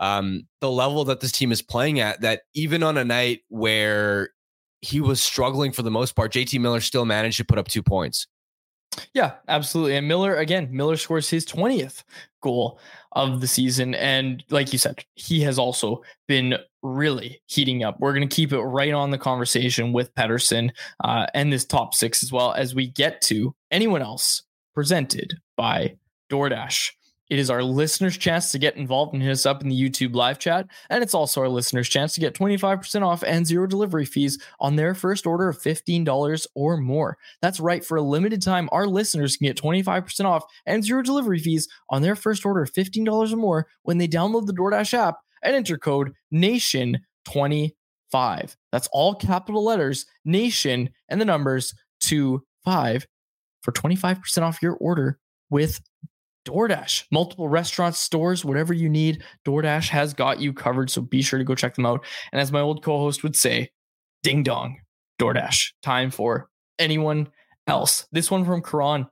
[0.01, 2.21] um, the level that this team is playing at.
[2.21, 4.31] That even on a night where
[4.81, 7.83] he was struggling for the most part, JT Miller still managed to put up two
[7.83, 8.27] points.
[9.15, 9.97] Yeah, absolutely.
[9.97, 12.05] And Miller, again, Miller scores his 20th
[12.43, 12.79] goal
[13.13, 13.95] of the season.
[13.95, 17.99] And like you said, he has also been really heating up.
[17.99, 20.71] We're going to keep it right on the conversation with Pettersson
[21.03, 24.43] uh, and this top six as well as we get to anyone else
[24.75, 25.97] presented by
[26.31, 26.91] DoorDash.
[27.31, 30.15] It is our listeners' chance to get involved and hit us up in the YouTube
[30.15, 30.67] live chat.
[30.89, 34.77] And it's also our listeners' chance to get 25% off and zero delivery fees on
[34.77, 37.19] their first order of $15 or more.
[37.43, 37.85] That's right.
[37.85, 42.01] For a limited time, our listeners can get 25% off and zero delivery fees on
[42.03, 45.77] their first order of $15 or more when they download the DoorDash app and enter
[45.77, 48.57] code NATION25.
[48.73, 53.07] That's all capital letters, NATION, and the numbers to five
[53.63, 55.19] for 25% off your order
[55.51, 55.81] with
[56.45, 60.91] DoorDash, multiple restaurants, stores, whatever you need, DoorDash has got you covered.
[60.91, 62.05] So be sure to go check them out.
[62.33, 63.71] And as my old co host would say,
[64.23, 64.79] ding dong,
[65.19, 65.73] DoorDash.
[65.83, 67.29] Time for anyone
[67.67, 68.07] else.
[68.13, 69.07] This one from Karan.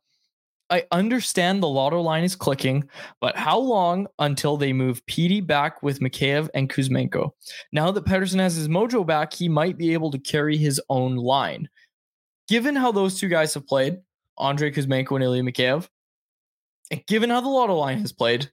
[0.68, 2.88] I understand the lotto line is clicking,
[3.20, 7.30] but how long until they move Petey back with Mikheyev and Kuzmenko?
[7.70, 11.14] Now that Pettersson has his mojo back, he might be able to carry his own
[11.14, 11.68] line.
[12.48, 13.98] Given how those two guys have played,
[14.40, 15.88] Andrei Kuzmenko and Ilya Mikheyev,
[16.90, 18.50] and given how the lotto line has played,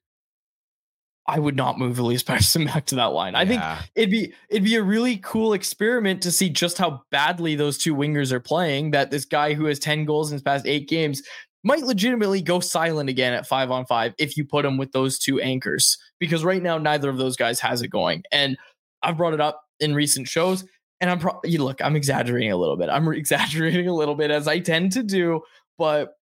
[1.27, 3.36] I would not move Elias Pettersson back to that line.
[3.36, 3.61] I think
[3.95, 7.95] it'd be it'd be a really cool experiment to see just how badly those two
[7.95, 8.91] wingers are playing.
[8.91, 11.21] That this guy who has 10 goals in his past eight games
[11.63, 15.17] might legitimately go silent again at five on five if you put him with those
[15.17, 15.97] two anchors.
[16.19, 18.23] Because right now, neither of those guys has it going.
[18.31, 18.57] And
[19.01, 20.65] I've brought it up in recent shows.
[20.99, 22.89] and I'm probably you look, I'm exaggerating a little bit.
[22.89, 25.41] I'm exaggerating a little bit as I tend to do,
[25.77, 26.13] but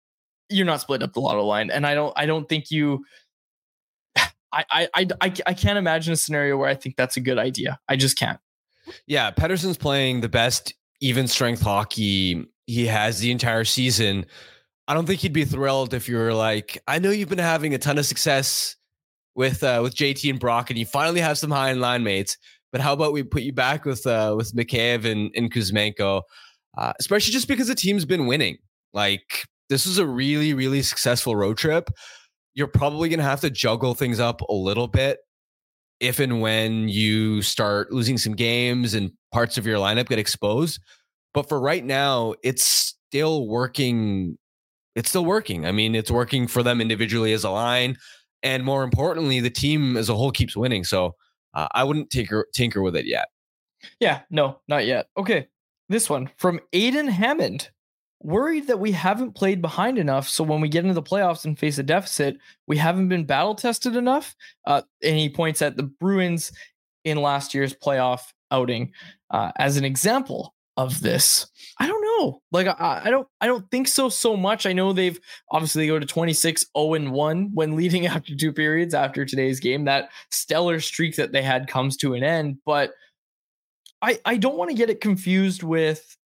[0.51, 3.05] you're not split up the lotto line, and I don't I don't think you.
[4.53, 7.79] I, I I I can't imagine a scenario where I think that's a good idea.
[7.89, 8.39] I just can't.
[9.07, 14.27] Yeah, Pettersson's playing the best even strength hockey he has the entire season.
[14.87, 17.75] I don't think he'd be thrilled if you were like, I know you've been having
[17.75, 18.77] a ton of success
[19.35, 22.37] with uh, with JT and Brock, and you finally have some high in line mates.
[22.73, 26.23] But how about we put you back with uh, with Mikheyev and, and Kuzmenko,
[26.77, 28.59] uh, especially just because the team's been winning.
[28.93, 31.89] Like this is a really really successful road trip.
[32.53, 35.21] You're probably gonna have to juggle things up a little bit
[36.01, 40.81] if and when you start losing some games and parts of your lineup get exposed.
[41.33, 44.37] But for right now, it's still working.
[44.97, 45.67] It's still working.
[45.67, 47.97] I mean, it's working for them individually as a line.
[48.43, 50.83] And more importantly, the team as a whole keeps winning.
[50.85, 51.15] So
[51.55, 53.29] uh, I wouldn't tinker tinker with it yet.
[54.01, 55.07] Yeah, no, not yet.
[55.17, 55.49] Okay,
[55.89, 57.71] this one from Aiden Hammond.
[58.23, 61.59] Worried that we haven't played behind enough, so when we get into the playoffs and
[61.59, 64.37] face a deficit, we haven't been battle tested enough.
[64.67, 66.53] Uh, and he points at the Bruins
[67.05, 68.93] in last year's playoff outing
[69.31, 71.47] uh, as an example of this.
[71.79, 72.43] I don't know.
[72.53, 74.67] Like I, I, don't I don't think so so much.
[74.67, 75.19] I know they've
[75.51, 79.61] obviously they go to 26 0 and 1 when leading after two periods after today's
[79.61, 79.85] game.
[79.85, 82.93] That stellar streak that they had comes to an end, but
[84.03, 86.17] I I don't want to get it confused with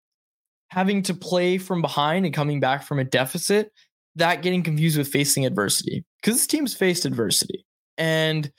[0.75, 3.73] having to play from behind and coming back from a deficit,
[4.17, 6.05] that getting confused with facing adversity.
[6.23, 7.65] Cuz this team's faced adversity.
[7.97, 8.53] And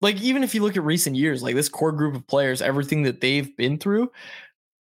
[0.00, 3.02] like even if you look at recent years, like this core group of players, everything
[3.02, 4.10] that they've been through,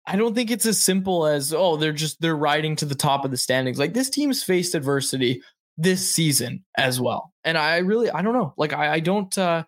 [0.05, 3.25] I don't think it's as simple as oh they're just they're riding to the top
[3.25, 3.79] of the standings.
[3.79, 5.41] Like this team's faced adversity
[5.77, 8.53] this season as well, and I really I don't know.
[8.57, 9.35] Like I, I don't.
[9.37, 9.63] uh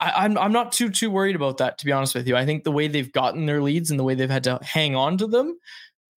[0.00, 2.36] I, I'm I'm not too too worried about that to be honest with you.
[2.36, 4.94] I think the way they've gotten their leads and the way they've had to hang
[4.96, 5.58] on to them,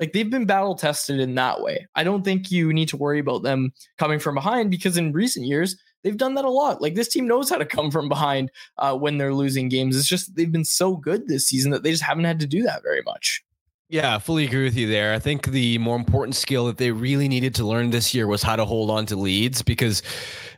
[0.01, 1.87] like they've been battle tested in that way.
[1.95, 5.45] I don't think you need to worry about them coming from behind because in recent
[5.45, 6.81] years they've done that a lot.
[6.81, 9.95] Like this team knows how to come from behind uh, when they're losing games.
[9.95, 12.63] It's just they've been so good this season that they just haven't had to do
[12.63, 13.43] that very much.
[13.89, 15.13] Yeah, fully agree with you there.
[15.13, 18.41] I think the more important skill that they really needed to learn this year was
[18.41, 20.01] how to hold on to leads because,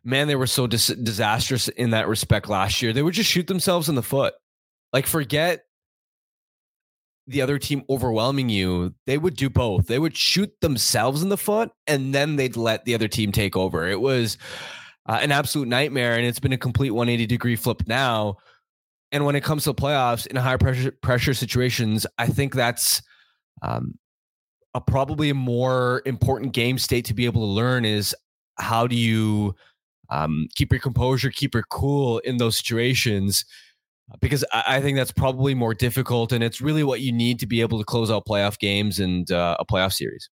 [0.04, 2.94] man, they were so dis- disastrous in that respect last year.
[2.94, 4.36] They would just shoot themselves in the foot.
[4.94, 5.66] Like, forget
[7.28, 8.94] the other team overwhelming you.
[9.06, 9.88] They would do both.
[9.88, 13.56] They would shoot themselves in the foot and then they'd let the other team take
[13.56, 13.88] over.
[13.88, 14.38] It was
[15.06, 18.38] uh, an absolute nightmare, and it's been a complete 180 degree flip now.
[19.12, 23.02] And when it comes to playoffs in high pressure pressure situations, I think that's
[23.62, 23.96] um,
[24.74, 28.16] a probably a more important game state to be able to learn is
[28.58, 29.56] how do you
[30.10, 33.46] um, keep your composure, keep your cool in those situations.
[34.20, 37.48] Because I, I think that's probably more difficult, and it's really what you need to
[37.48, 40.30] be able to close out playoff games and uh, a playoff series.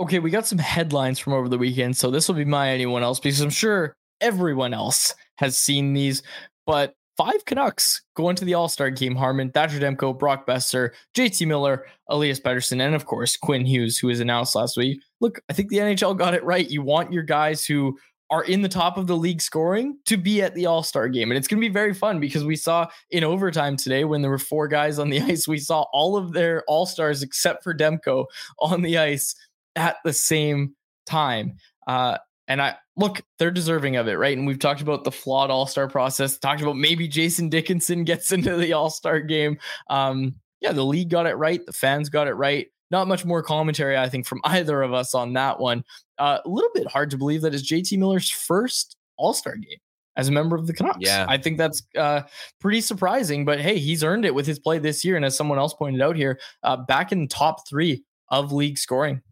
[0.00, 3.02] Okay, we got some headlines from over the weekend, so this will be my anyone
[3.02, 6.22] else because I'm sure everyone else has seen these.
[6.66, 9.16] But five Canucks go into the All Star game.
[9.16, 14.06] Harman, Thatcher Demko, Brock Boeser, JT Miller, Elias Pettersson, and of course Quinn Hughes, who
[14.06, 15.00] was announced last week.
[15.20, 16.68] Look, I think the NHL got it right.
[16.68, 17.98] You want your guys who
[18.30, 21.30] are in the top of the league scoring to be at the All Star game.
[21.30, 24.30] And it's going to be very fun because we saw in overtime today when there
[24.30, 27.74] were four guys on the ice, we saw all of their All Stars except for
[27.74, 28.26] Demko
[28.58, 29.34] on the ice
[29.76, 30.74] at the same
[31.06, 31.56] time.
[31.86, 32.18] Uh,
[32.48, 34.36] and I look, they're deserving of it, right?
[34.36, 38.32] And we've talked about the flawed All Star process, talked about maybe Jason Dickinson gets
[38.32, 39.58] into the All Star game.
[39.88, 42.66] Um, yeah, the league got it right, the fans got it right.
[42.90, 45.84] Not much more commentary, I think, from either of us on that one.
[46.18, 49.78] Uh, a little bit hard to believe that is JT Miller's first All Star game
[50.16, 50.98] as a member of the Canucks.
[51.00, 51.26] Yeah.
[51.28, 52.22] I think that's uh,
[52.60, 55.16] pretty surprising, but hey, he's earned it with his play this year.
[55.16, 59.22] And as someone else pointed out here, uh, back in top three of league scoring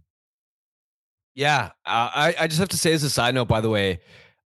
[1.36, 4.00] yeah, uh, I I just have to say as a side note, by the way,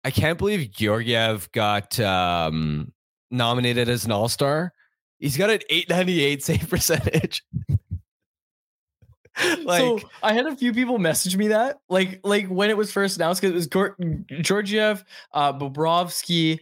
[0.04, 2.92] I can't believe Georgiev got um,
[3.30, 4.74] nominated as an All Star.
[5.20, 7.44] He's got an 898 save percentage.
[9.64, 12.92] like so I had a few people message me that like like when it was
[12.92, 16.60] first announced because it was Georgiev, uh, Bobrovsky,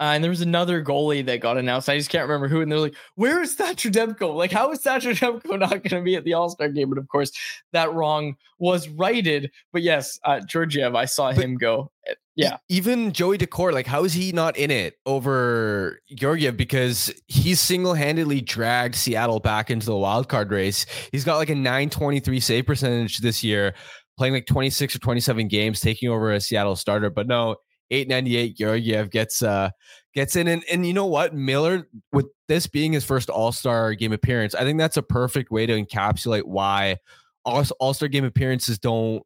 [0.00, 1.88] uh, and there was another goalie that got announced.
[1.90, 2.62] I just can't remember who.
[2.62, 4.34] And they're like, "Where is Thatcher Demko?
[4.34, 6.98] Like, how is Thatcher Demko not going to be at the All Star game?" But
[6.98, 7.32] of course,
[7.72, 9.50] that wrong was righted.
[9.72, 11.90] But yes, uh, Georgiev, I saw but him go.
[12.36, 16.56] Yeah, even Joey Daccord, like, how is he not in it over Georgiev?
[16.56, 20.86] Because he single handedly dragged Seattle back into the wild card race.
[21.12, 23.74] He's got like a 923 save percentage this year,
[24.16, 27.10] playing like 26 or 27 games, taking over a Seattle starter.
[27.10, 27.56] But no,
[27.90, 29.70] 898 Georgiev gets uh
[30.14, 30.48] gets in.
[30.48, 31.34] And, and you know what?
[31.34, 35.50] Miller, with this being his first All Star game appearance, I think that's a perfect
[35.50, 36.98] way to encapsulate why
[37.44, 39.22] All Star game appearances don't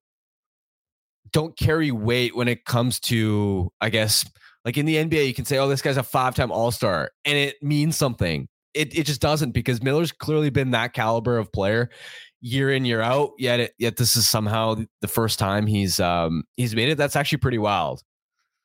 [1.35, 4.25] don't carry weight when it comes to, I guess,
[4.65, 7.11] like in the NBA, you can say, oh, this guy's a five time All Star,
[7.27, 8.49] and it means something.
[8.73, 11.91] It, it just doesn't because Miller's clearly been that caliber of player
[12.41, 13.33] year in year out.
[13.37, 16.97] Yet it, yet this is somehow the first time he's um he's made it.
[16.97, 18.03] That's actually pretty wild.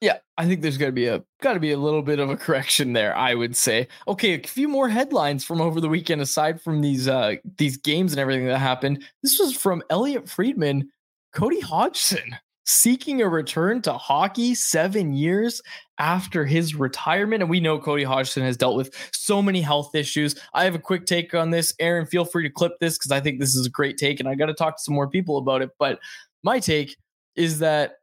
[0.02, 2.38] Yeah, I think there's gonna be a got to be a little bit of a
[2.38, 3.16] correction there.
[3.16, 3.88] I would say.
[4.08, 8.14] Okay, a few more headlines from over the weekend aside from these uh these games
[8.14, 9.04] and everything that happened.
[9.22, 10.90] This was from Elliot Friedman,
[11.34, 12.38] Cody Hodgson
[12.70, 15.60] seeking a return to hockey seven years
[15.98, 17.42] after his retirement.
[17.42, 20.40] And we know Cody Hodgson has dealt with so many health issues.
[20.54, 21.74] I have a quick take on this.
[21.80, 24.30] Aaron, feel free to clip this because I think this is a great take and
[24.30, 25.72] I got to talk to some more people about it.
[25.80, 26.00] But
[26.44, 26.96] my take
[27.36, 27.94] is that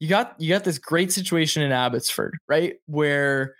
[0.00, 2.76] you got you got this great situation in Abbotsford, right?
[2.86, 3.54] Where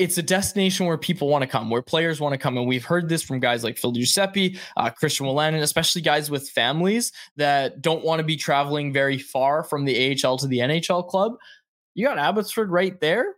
[0.00, 2.56] it's a destination where people want to come, where players want to come.
[2.56, 6.48] And we've heard this from guys like Phil Giuseppe, uh, Christian and especially guys with
[6.48, 11.06] families that don't want to be traveling very far from the AHL to the NHL
[11.06, 11.34] club.
[11.94, 13.34] You got Abbotsford right there.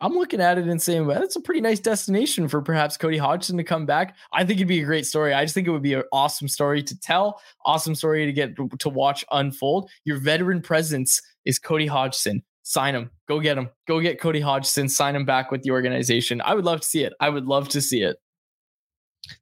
[0.00, 3.18] I'm looking at it and saying, well, that's a pretty nice destination for perhaps Cody
[3.18, 4.16] Hodgson to come back.
[4.32, 5.34] I think it'd be a great story.
[5.34, 8.54] I just think it would be an awesome story to tell, awesome story to get
[8.56, 9.90] to watch unfold.
[10.04, 13.10] Your veteran presence is Cody Hodgson sign him.
[13.28, 13.68] Go get him.
[13.86, 14.88] Go get Cody Hodgson.
[14.88, 16.40] Sign him back with the organization.
[16.40, 17.12] I would love to see it.
[17.20, 18.16] I would love to see it.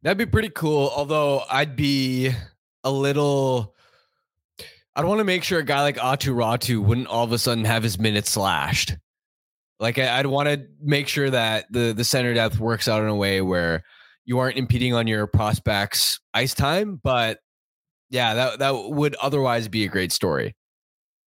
[0.03, 0.91] That'd be pretty cool.
[0.95, 2.33] Although I'd be
[2.85, 3.75] a little.
[4.97, 7.65] I'd want to make sure a guy like Aatu Räty wouldn't all of a sudden
[7.65, 8.97] have his minutes slashed.
[9.79, 13.09] Like I, would want to make sure that the the center depth works out in
[13.09, 13.83] a way where
[14.27, 17.01] you aren't impeding on your prospects ice time.
[17.03, 17.39] But
[18.11, 20.55] yeah, that that would otherwise be a great story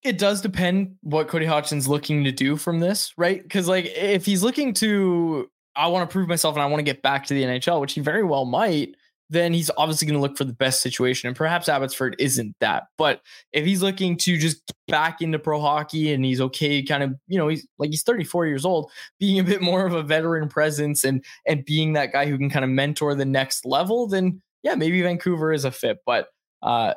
[0.05, 3.43] it does depend what Cody Hodgson's looking to do from this, right?
[3.43, 6.85] Because like if he's looking to, I want to prove myself and I want to
[6.85, 8.95] get back to the NHL, which he very well might,
[9.31, 11.27] then he's obviously going to look for the best situation.
[11.27, 12.85] And perhaps Abbotsford isn't that.
[12.99, 17.15] But if he's looking to just back into pro hockey and he's okay, kind of,
[17.27, 20.49] you know, he's like he's 34 years old, being a bit more of a veteran
[20.49, 24.43] presence and and being that guy who can kind of mentor the next level, then
[24.63, 25.99] yeah, maybe Vancouver is a fit.
[26.05, 26.29] But
[26.63, 26.95] uh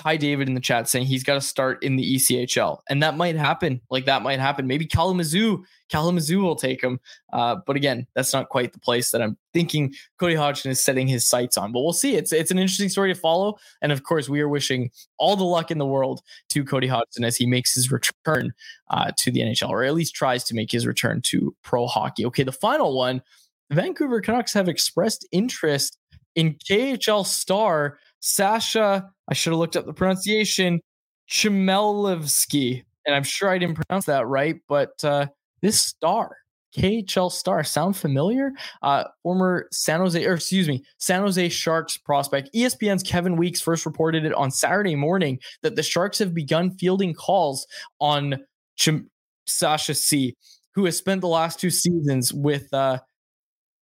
[0.00, 3.18] Ty David in the chat saying he's got to start in the ECHL, and that
[3.18, 3.82] might happen.
[3.90, 4.66] Like that might happen.
[4.66, 7.00] Maybe Kalamazoo, Kalamazoo will take him.
[7.34, 11.06] Uh, but again, that's not quite the place that I'm thinking Cody Hodgson is setting
[11.06, 11.70] his sights on.
[11.70, 12.16] But we'll see.
[12.16, 15.44] It's it's an interesting story to follow, and of course, we are wishing all the
[15.44, 18.54] luck in the world to Cody Hodgson as he makes his return
[18.88, 22.24] uh, to the NHL, or at least tries to make his return to pro hockey.
[22.24, 23.20] Okay, the final one:
[23.70, 25.98] Vancouver Canucks have expressed interest
[26.36, 30.80] in KHL star Sasha, I should have looked up the pronunciation,
[31.28, 32.84] Chmelevski.
[33.06, 35.26] And I'm sure I didn't pronounce that right, but uh,
[35.62, 36.36] this star,
[36.76, 38.52] KHL star, sound familiar?
[38.82, 42.50] Uh, former San Jose, or excuse me, San Jose Sharks prospect.
[42.54, 47.14] ESPN's Kevin Weeks first reported it on Saturday morning that the Sharks have begun fielding
[47.14, 47.66] calls
[48.00, 48.36] on
[48.76, 48.90] Ch-
[49.46, 50.36] Sasha C,
[50.74, 52.98] who has spent the last two seasons with uh,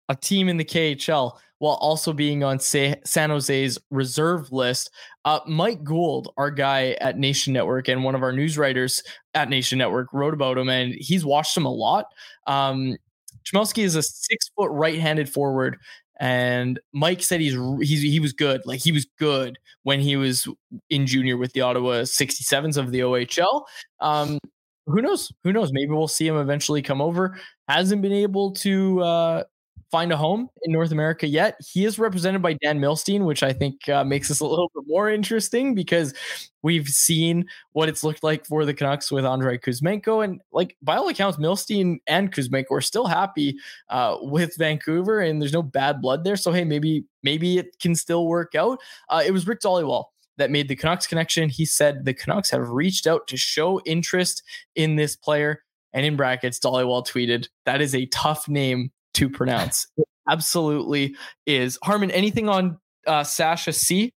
[0.07, 4.89] a team in the KHL while also being on San Jose's reserve list.
[5.25, 9.03] Uh, Mike Gould, our guy at Nation Network and one of our news writers
[9.33, 12.05] at Nation Network, wrote about him, and he's watched him a lot.
[12.47, 12.97] Um,
[13.45, 15.77] Chmelevski is a six foot right handed forward.
[16.19, 20.47] And Mike said he's he's he was good, like he was good when he was
[20.89, 23.63] in junior with the Ottawa 67s of the OHL.
[24.01, 24.37] Um,
[24.85, 25.31] who knows?
[25.43, 25.71] Who knows?
[25.71, 27.39] Maybe we'll see him eventually come over.
[27.69, 29.43] Hasn't been able to uh,
[29.91, 31.57] find a home in North America yet.
[31.65, 34.83] He is represented by Dan Milstein, which I think uh, makes this a little bit
[34.87, 36.13] more interesting because
[36.61, 40.23] we've seen what it's looked like for the Canucks with Andrei Kuzmenko.
[40.23, 43.57] And like by all accounts, Milstein and Kuzmenko are still happy
[43.89, 46.35] uh, with Vancouver and there's no bad blood there.
[46.35, 48.79] So, hey, maybe, maybe it can still work out.
[49.09, 50.05] Uh, it was Rick Dhaliwal
[50.37, 51.49] that made the Canucks connection.
[51.49, 54.43] He said the Canucks have reached out to show interest
[54.75, 55.63] in this player.
[55.93, 59.87] And in brackets, Dhaliwal tweeted, that is a tough name to pronounce.
[59.97, 61.77] It absolutely is.
[61.83, 64.11] Harman, anything on uh, Sasha C?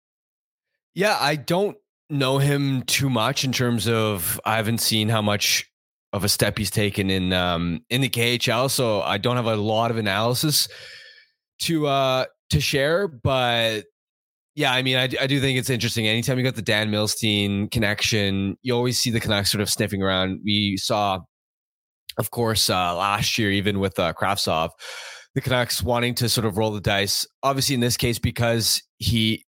[0.95, 1.77] Yeah, I don't
[2.11, 5.67] know him too much in terms of I haven't seen how much
[6.13, 9.57] of a step he's taken in um in the KHL, so I don't have a
[9.57, 10.69] lot of analysis
[11.63, 13.85] to uh to share, but
[14.55, 16.07] yeah, I mean, I, I do think it's interesting.
[16.07, 20.03] Anytime you got the Dan Milstein connection, you always see the Canucks sort of sniffing
[20.03, 20.41] around.
[20.45, 21.21] We saw
[22.19, 24.71] of course, uh, last year, even with uh, Kravtsov,
[25.35, 27.27] the Canucks wanting to sort of roll the dice.
[27.43, 29.45] Obviously, in this case, because he,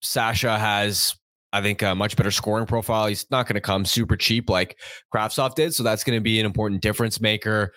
[0.00, 1.14] Sasha has,
[1.52, 3.06] I think, a much better scoring profile.
[3.06, 4.78] He's not going to come super cheap like
[5.14, 5.74] Kravtsov did.
[5.74, 7.72] So that's going to be an important difference maker.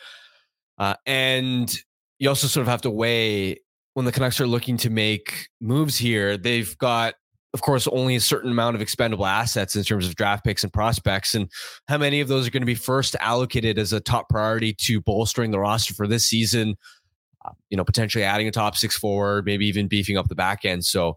[0.78, 1.76] Uh, and
[2.20, 3.60] you also sort of have to weigh
[3.94, 6.38] when the Canucks are looking to make moves here.
[6.38, 7.16] They've got,
[7.54, 10.74] of course, only a certain amount of expendable assets in terms of draft picks and
[10.74, 11.50] prospects, and
[11.88, 15.02] how many of those are going to be first allocated as a top priority to
[15.02, 16.76] bolstering the roster for this season.
[17.46, 20.66] Uh, you know, potentially adding a top six forward, maybe even beefing up the back
[20.66, 20.84] end.
[20.84, 21.16] So,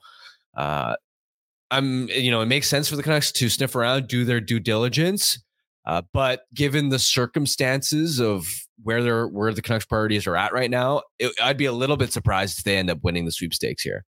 [0.57, 0.95] uh,
[1.71, 4.61] I'm, you know, it makes sense for the Canucks to sniff around, do their due
[4.61, 5.43] diligence.
[5.87, 8.47] Uh, but given the circumstances of
[8.83, 11.97] where they're where the Canucks priorities are at right now, it, I'd be a little
[11.97, 14.05] bit surprised if they end up winning the sweepstakes here.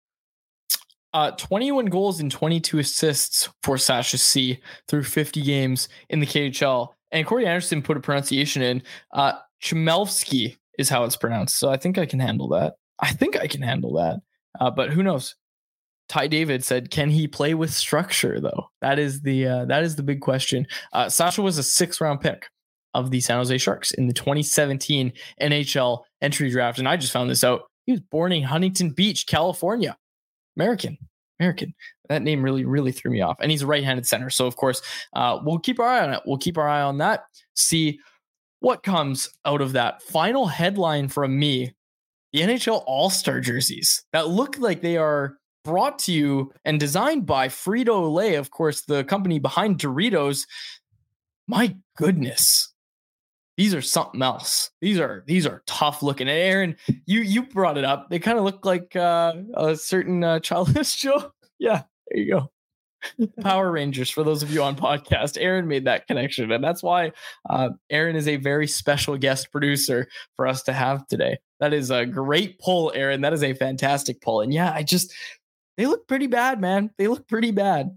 [1.15, 6.89] Uh, 21 goals and 22 assists for Sasha C through 50 games in the KHL.
[7.11, 8.83] And Corey Anderson put a pronunciation in.
[9.13, 11.59] Uh, Chmelevski is how it's pronounced.
[11.59, 12.75] So I think I can handle that.
[12.99, 14.21] I think I can handle that.
[14.59, 15.35] Uh, but who knows?
[16.09, 19.97] Ty David said, "Can he play with structure?" Though that is the uh, that is
[19.97, 20.67] the big question.
[20.93, 22.49] Uh, Sasha was a six round pick
[22.95, 27.31] of the San Jose Sharks in the 2017 NHL entry draft, and I just found
[27.31, 27.63] this out.
[27.87, 29.97] He was born in Huntington Beach, California.
[30.57, 30.99] American,
[31.41, 31.75] American.
[32.09, 33.37] That name really, really threw me off.
[33.41, 34.83] And he's a right-handed center, so of course,
[35.15, 36.21] uh, we'll keep our eye on it.
[36.27, 37.25] We'll keep our eye on that.
[37.55, 37.99] See
[38.61, 40.03] what comes out of that.
[40.03, 41.75] Final headline from me:
[42.33, 47.27] the NHL All Star jerseys that look like they are brought to you and designed
[47.27, 50.47] by Frito Lay, of course, the company behind Doritos.
[51.47, 52.72] My goodness.
[53.57, 54.71] These are something else.
[54.81, 56.29] These are these are tough looking.
[56.29, 56.77] And Aaron,
[57.07, 58.09] you you brought it up.
[58.09, 61.33] They kind of look like uh, a certain uh, childless Joe.
[61.59, 62.51] Yeah, there you go.
[63.41, 65.37] Power Rangers for those of you on podcast.
[65.41, 67.13] Aaron made that connection, and that's why
[67.51, 71.39] uh, Aaron is a very special guest producer for us to have today.
[71.61, 73.21] That is a great pull, Aaron.
[73.21, 74.41] That is a fantastic pull.
[74.41, 75.13] And yeah, I just
[75.77, 76.91] they look pretty bad, man.
[76.99, 77.91] They look pretty bad.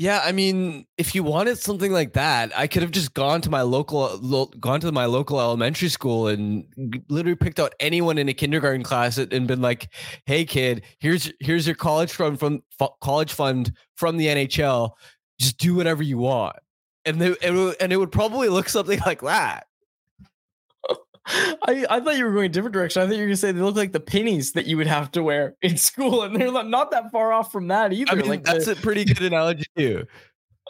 [0.00, 3.50] Yeah, I mean, if you wanted something like that, I could have just gone to
[3.50, 6.64] my local, lo- gone to my local elementary school and
[7.08, 9.92] literally picked out anyone in a kindergarten class and been like,
[10.24, 14.92] "Hey, kid, here's here's your college fund from f- college fund from the NHL.
[15.40, 16.56] Just do whatever you want."
[17.04, 19.66] And they, and it would probably look something like that.
[21.28, 23.02] I, I thought you were going a different direction.
[23.02, 24.86] I thought you were going to say they look like the pennies that you would
[24.86, 28.12] have to wear in school, and they're not that far off from that either.
[28.12, 30.06] I mean, like that's the, a pretty good analogy too.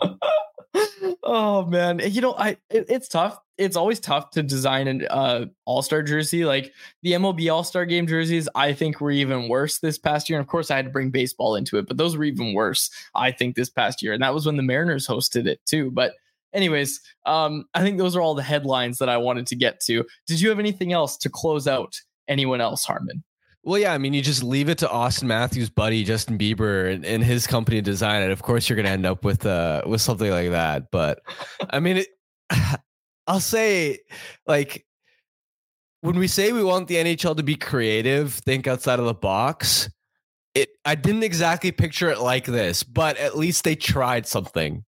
[1.22, 3.38] oh man, you know, I it, it's tough.
[3.56, 6.44] It's always tough to design an uh, All Star jersey.
[6.44, 10.38] Like the MLB All Star Game jerseys, I think were even worse this past year.
[10.38, 12.90] And of course, I had to bring baseball into it, but those were even worse.
[13.14, 15.90] I think this past year, and that was when the Mariners hosted it too.
[15.90, 16.14] But
[16.52, 20.04] anyways, um, I think those are all the headlines that I wanted to get to.
[20.26, 21.94] Did you have anything else to close out
[22.28, 23.24] anyone else, Harman?
[23.64, 27.04] Well, yeah, I mean, you just leave it to Auston Matthews' buddy Justin Bieber and,
[27.04, 28.30] and his company to design it.
[28.30, 30.90] Of course, you're going to end up with uh with something like that.
[30.90, 31.20] But
[31.68, 32.08] I mean, it,
[33.26, 33.98] I'll say,
[34.46, 34.86] like,
[36.00, 39.90] when we say we want the NHL to be creative, think outside of the box.
[40.54, 44.84] It, I didn't exactly picture it like this, but at least they tried something.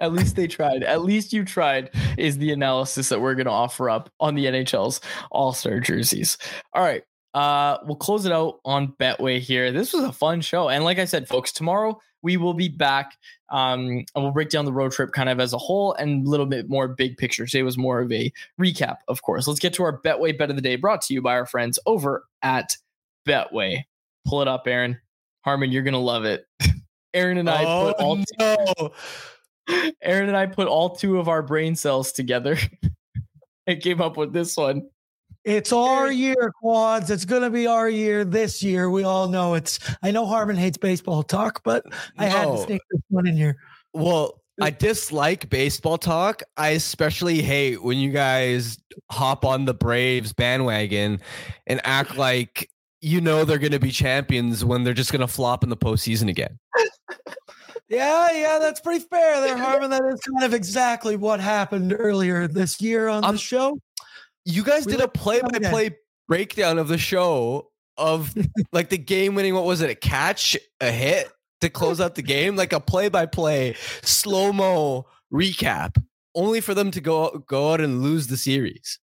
[0.00, 0.82] At least they tried.
[0.82, 4.46] At least you tried, is the analysis that we're going to offer up on the
[4.46, 6.38] NHL's All Star jerseys.
[6.72, 7.02] All right.
[7.32, 9.70] Uh, we'll close it out on Betway here.
[9.70, 10.68] This was a fun show.
[10.68, 13.16] And like I said, folks, tomorrow we will be back.
[13.50, 16.30] Um, and we'll break down the road trip kind of as a whole and a
[16.30, 17.46] little bit more big picture.
[17.46, 19.46] Today was more of a recap, of course.
[19.46, 21.78] Let's get to our Betway Bet of the Day brought to you by our friends
[21.86, 22.76] over at
[23.26, 23.84] Betway.
[24.26, 24.98] Pull it up, Aaron.
[25.44, 26.46] Harman, you're going to love it.
[27.14, 28.24] Aaron and I oh, put all.
[28.38, 28.92] No.
[30.02, 32.56] Aaron and I put all two of our brain cells together
[33.66, 34.88] and came up with this one.
[35.44, 37.10] It's our year, quads.
[37.10, 38.90] It's going to be our year this year.
[38.90, 39.78] We all know it's.
[40.02, 41.84] I know Harman hates baseball talk, but
[42.18, 42.30] I no.
[42.30, 43.56] had to sneak this one in here.
[43.94, 46.42] Well, I dislike baseball talk.
[46.58, 48.78] I especially hate when you guys
[49.10, 51.20] hop on the Braves bandwagon
[51.66, 52.68] and act like
[53.00, 55.76] you know they're going to be champions when they're just going to flop in the
[55.76, 56.58] postseason again.
[57.90, 59.90] Yeah, yeah, that's pretty fair there, Harman.
[59.90, 63.80] That is kind of exactly what happened earlier this year on um, the show.
[64.44, 65.96] You guys we did a play-by-play
[66.28, 68.32] breakdown of the show of
[68.72, 69.54] like the game-winning.
[69.54, 69.90] What was it?
[69.90, 71.32] A catch, a hit
[71.62, 76.00] to close out the game, like a play-by-play slow mo recap,
[76.36, 79.00] only for them to go go out and lose the series.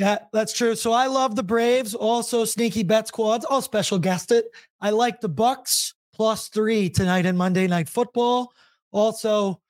[0.00, 0.74] Yeah, that's true.
[0.74, 1.94] So I love the Braves.
[1.94, 3.46] Also, sneaky bet squads.
[3.48, 4.46] I'll special guest it.
[4.80, 8.52] I like the Bucks plus three tonight in Monday Night Football.
[8.90, 9.60] Also,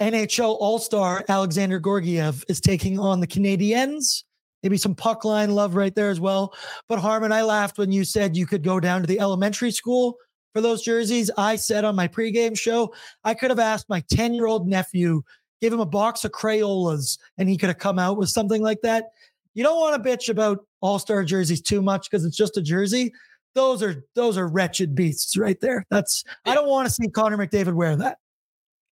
[0.00, 4.22] NHL All Star Alexandar Georgiev is taking on the Canadiens.
[4.62, 6.54] Maybe some puck line love right there as well.
[6.88, 10.16] But Harman, I laughed when you said you could go down to the elementary school
[10.52, 11.32] for those jerseys.
[11.36, 12.94] I said on my pregame show,
[13.24, 15.22] I could have asked my 10 year old nephew,
[15.60, 18.82] give him a box of Crayolas, and he could have come out with something like
[18.82, 19.06] that.
[19.54, 23.12] you don't want to bitch about all-star jerseys too much because it's just a jersey.
[23.54, 25.84] Those are those are wretched beasts right there.
[25.90, 28.18] That's I don't want to see Connor McDavid wear that.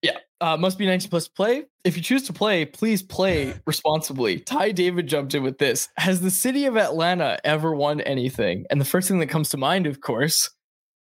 [0.03, 1.64] Yeah, uh, must be 19 plus play.
[1.82, 4.40] If you choose to play, please play responsibly.
[4.40, 5.88] Ty David jumped in with this.
[5.96, 8.64] Has the city of Atlanta ever won anything?
[8.70, 10.51] And the first thing that comes to mind, of course,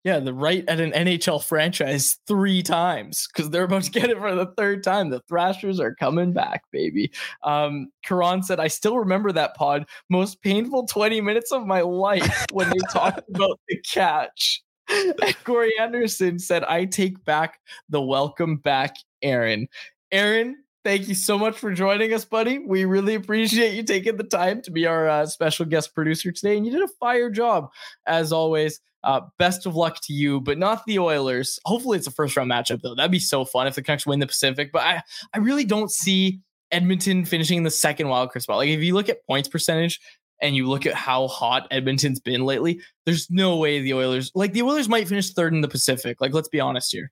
[0.08, 4.18] yeah, the right at an NHL franchise three times because they're about to get it
[4.18, 5.10] for the third time.
[5.10, 7.12] The Thrashers are coming back, baby.
[7.44, 9.86] Um, Karan said, I still remember that pod.
[10.10, 14.64] Most painful 20 minutes of my life when they talked about the catch.
[14.88, 19.68] And Corey Anderson said, I take back the welcome back, Aaron.
[20.14, 20.56] Aaron,
[20.88, 22.60] thank you so much for joining us, buddy.
[22.60, 26.56] We really appreciate you taking the time to be our uh, special guest producer today.
[26.56, 27.70] And you did a fire job,
[28.06, 28.80] as always.
[29.04, 31.60] Uh, best of luck to you, but not the Oilers.
[31.66, 32.96] Hopefully, it's a first round matchup, though.
[32.96, 34.72] That'd be so fun if the Canucks win the Pacific.
[34.72, 35.02] But I,
[35.34, 36.40] I really don't see
[36.72, 38.56] Edmonton finishing in the second wildcard spot.
[38.56, 40.00] Like, if you look at points percentage
[40.42, 44.54] and you look at how hot Edmonton's been lately, there's no way the Oilers, like,
[44.54, 46.22] the Oilers might finish third in the Pacific.
[46.22, 47.12] Like, let's be honest here.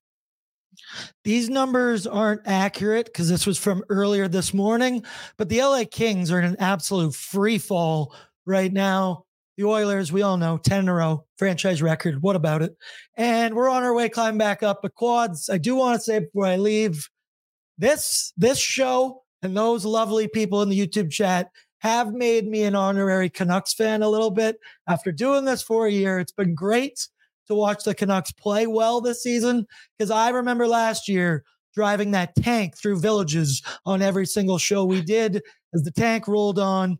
[1.23, 5.03] These numbers aren't accurate because this was from earlier this morning,
[5.37, 8.15] but the LA Kings are in an absolute free fall
[8.45, 9.25] right now.
[9.57, 12.21] The Oilers, we all know, 10 in a row, franchise record.
[12.21, 12.75] What about it?
[13.15, 14.81] And we're on our way climbing back up.
[14.81, 17.09] But quads, I do want to say before I leave,
[17.77, 22.75] this this show and those lovely people in the YouTube chat have made me an
[22.75, 24.57] honorary Canucks fan a little bit.
[24.87, 27.07] After doing this for a year, it's been great
[27.47, 29.65] to watch the Canucks play well this season
[29.97, 31.43] because I remember last year
[31.73, 35.41] driving that tank through villages on every single show we did
[35.73, 36.97] as the tank rolled on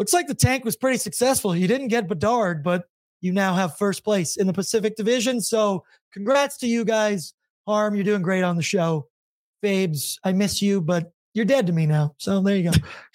[0.00, 1.54] looks like the tank was pretty successful.
[1.54, 2.84] You didn't get Bedard, but
[3.20, 5.42] you now have first place in the Pacific Division.
[5.42, 7.34] So congrats to you guys.
[7.66, 9.08] Harm, you're doing great on the show.
[9.62, 12.14] Fabes, I miss you, but you're dead to me now.
[12.18, 12.76] So there you go.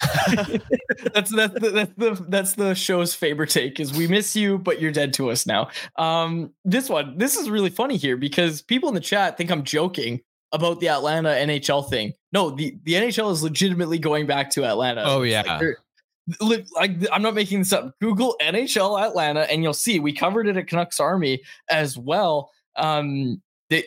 [1.12, 4.80] that's that's the, that's the that's the show's favorite take is we miss you, but
[4.80, 5.68] you're dead to us now.
[5.96, 9.64] Um, this one, this is really funny here because people in the chat think I'm
[9.64, 10.20] joking
[10.52, 12.14] about the Atlanta NHL thing.
[12.32, 15.02] No, the the NHL is legitimately going back to Atlanta.
[15.04, 15.60] Oh yeah.
[16.40, 17.94] Like like I'm not making this up.
[18.00, 22.50] Google NHL Atlanta and you'll see we covered it at Canucks Army as well.
[22.76, 23.84] Um, they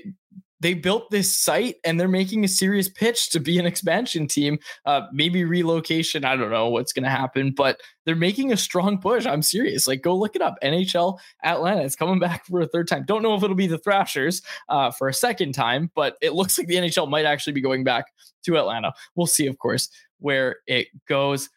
[0.62, 4.60] they built this site and they're making a serious pitch to be an expansion team.
[4.86, 6.26] Uh, maybe relocation.
[6.26, 9.26] I don't know what's going to happen, but they're making a strong push.
[9.26, 9.88] I'm serious.
[9.88, 10.56] Like, go look it up.
[10.64, 11.84] NHL Atlanta.
[11.84, 13.06] It's coming back for a third time.
[13.06, 16.58] Don't know if it'll be the Thrashers uh, for a second time, but it looks
[16.58, 18.06] like the NHL might actually be going back
[18.44, 18.94] to Atlanta.
[19.16, 19.90] We'll see, of course,
[20.20, 21.50] where it goes.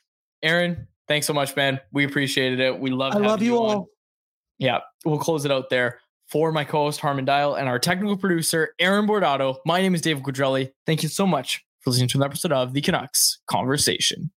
[0.42, 1.80] Aaron, thanks so much, man.
[1.92, 2.78] We appreciated it.
[2.78, 3.14] We love.
[3.14, 3.88] I love you, you all.
[4.59, 5.98] Yeah, we'll close it out there
[6.33, 9.57] for my co-host Harman Dayal and our technical producer Aaron Bordato.
[9.66, 10.72] My name is David Quadrelli.
[10.87, 14.30] Thank you so much for listening to an episode of the Canucks Conversation.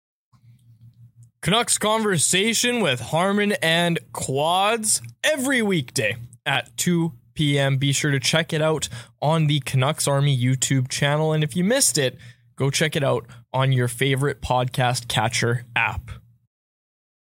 [1.41, 7.77] Canucks Conversation with Harmon and Quads every weekday at 2 p.m.
[7.77, 8.89] Be sure to check it out
[9.23, 11.33] on the Canucks Army YouTube channel.
[11.33, 12.19] And if you missed it,
[12.57, 16.11] go check it out on your favorite podcast catcher app.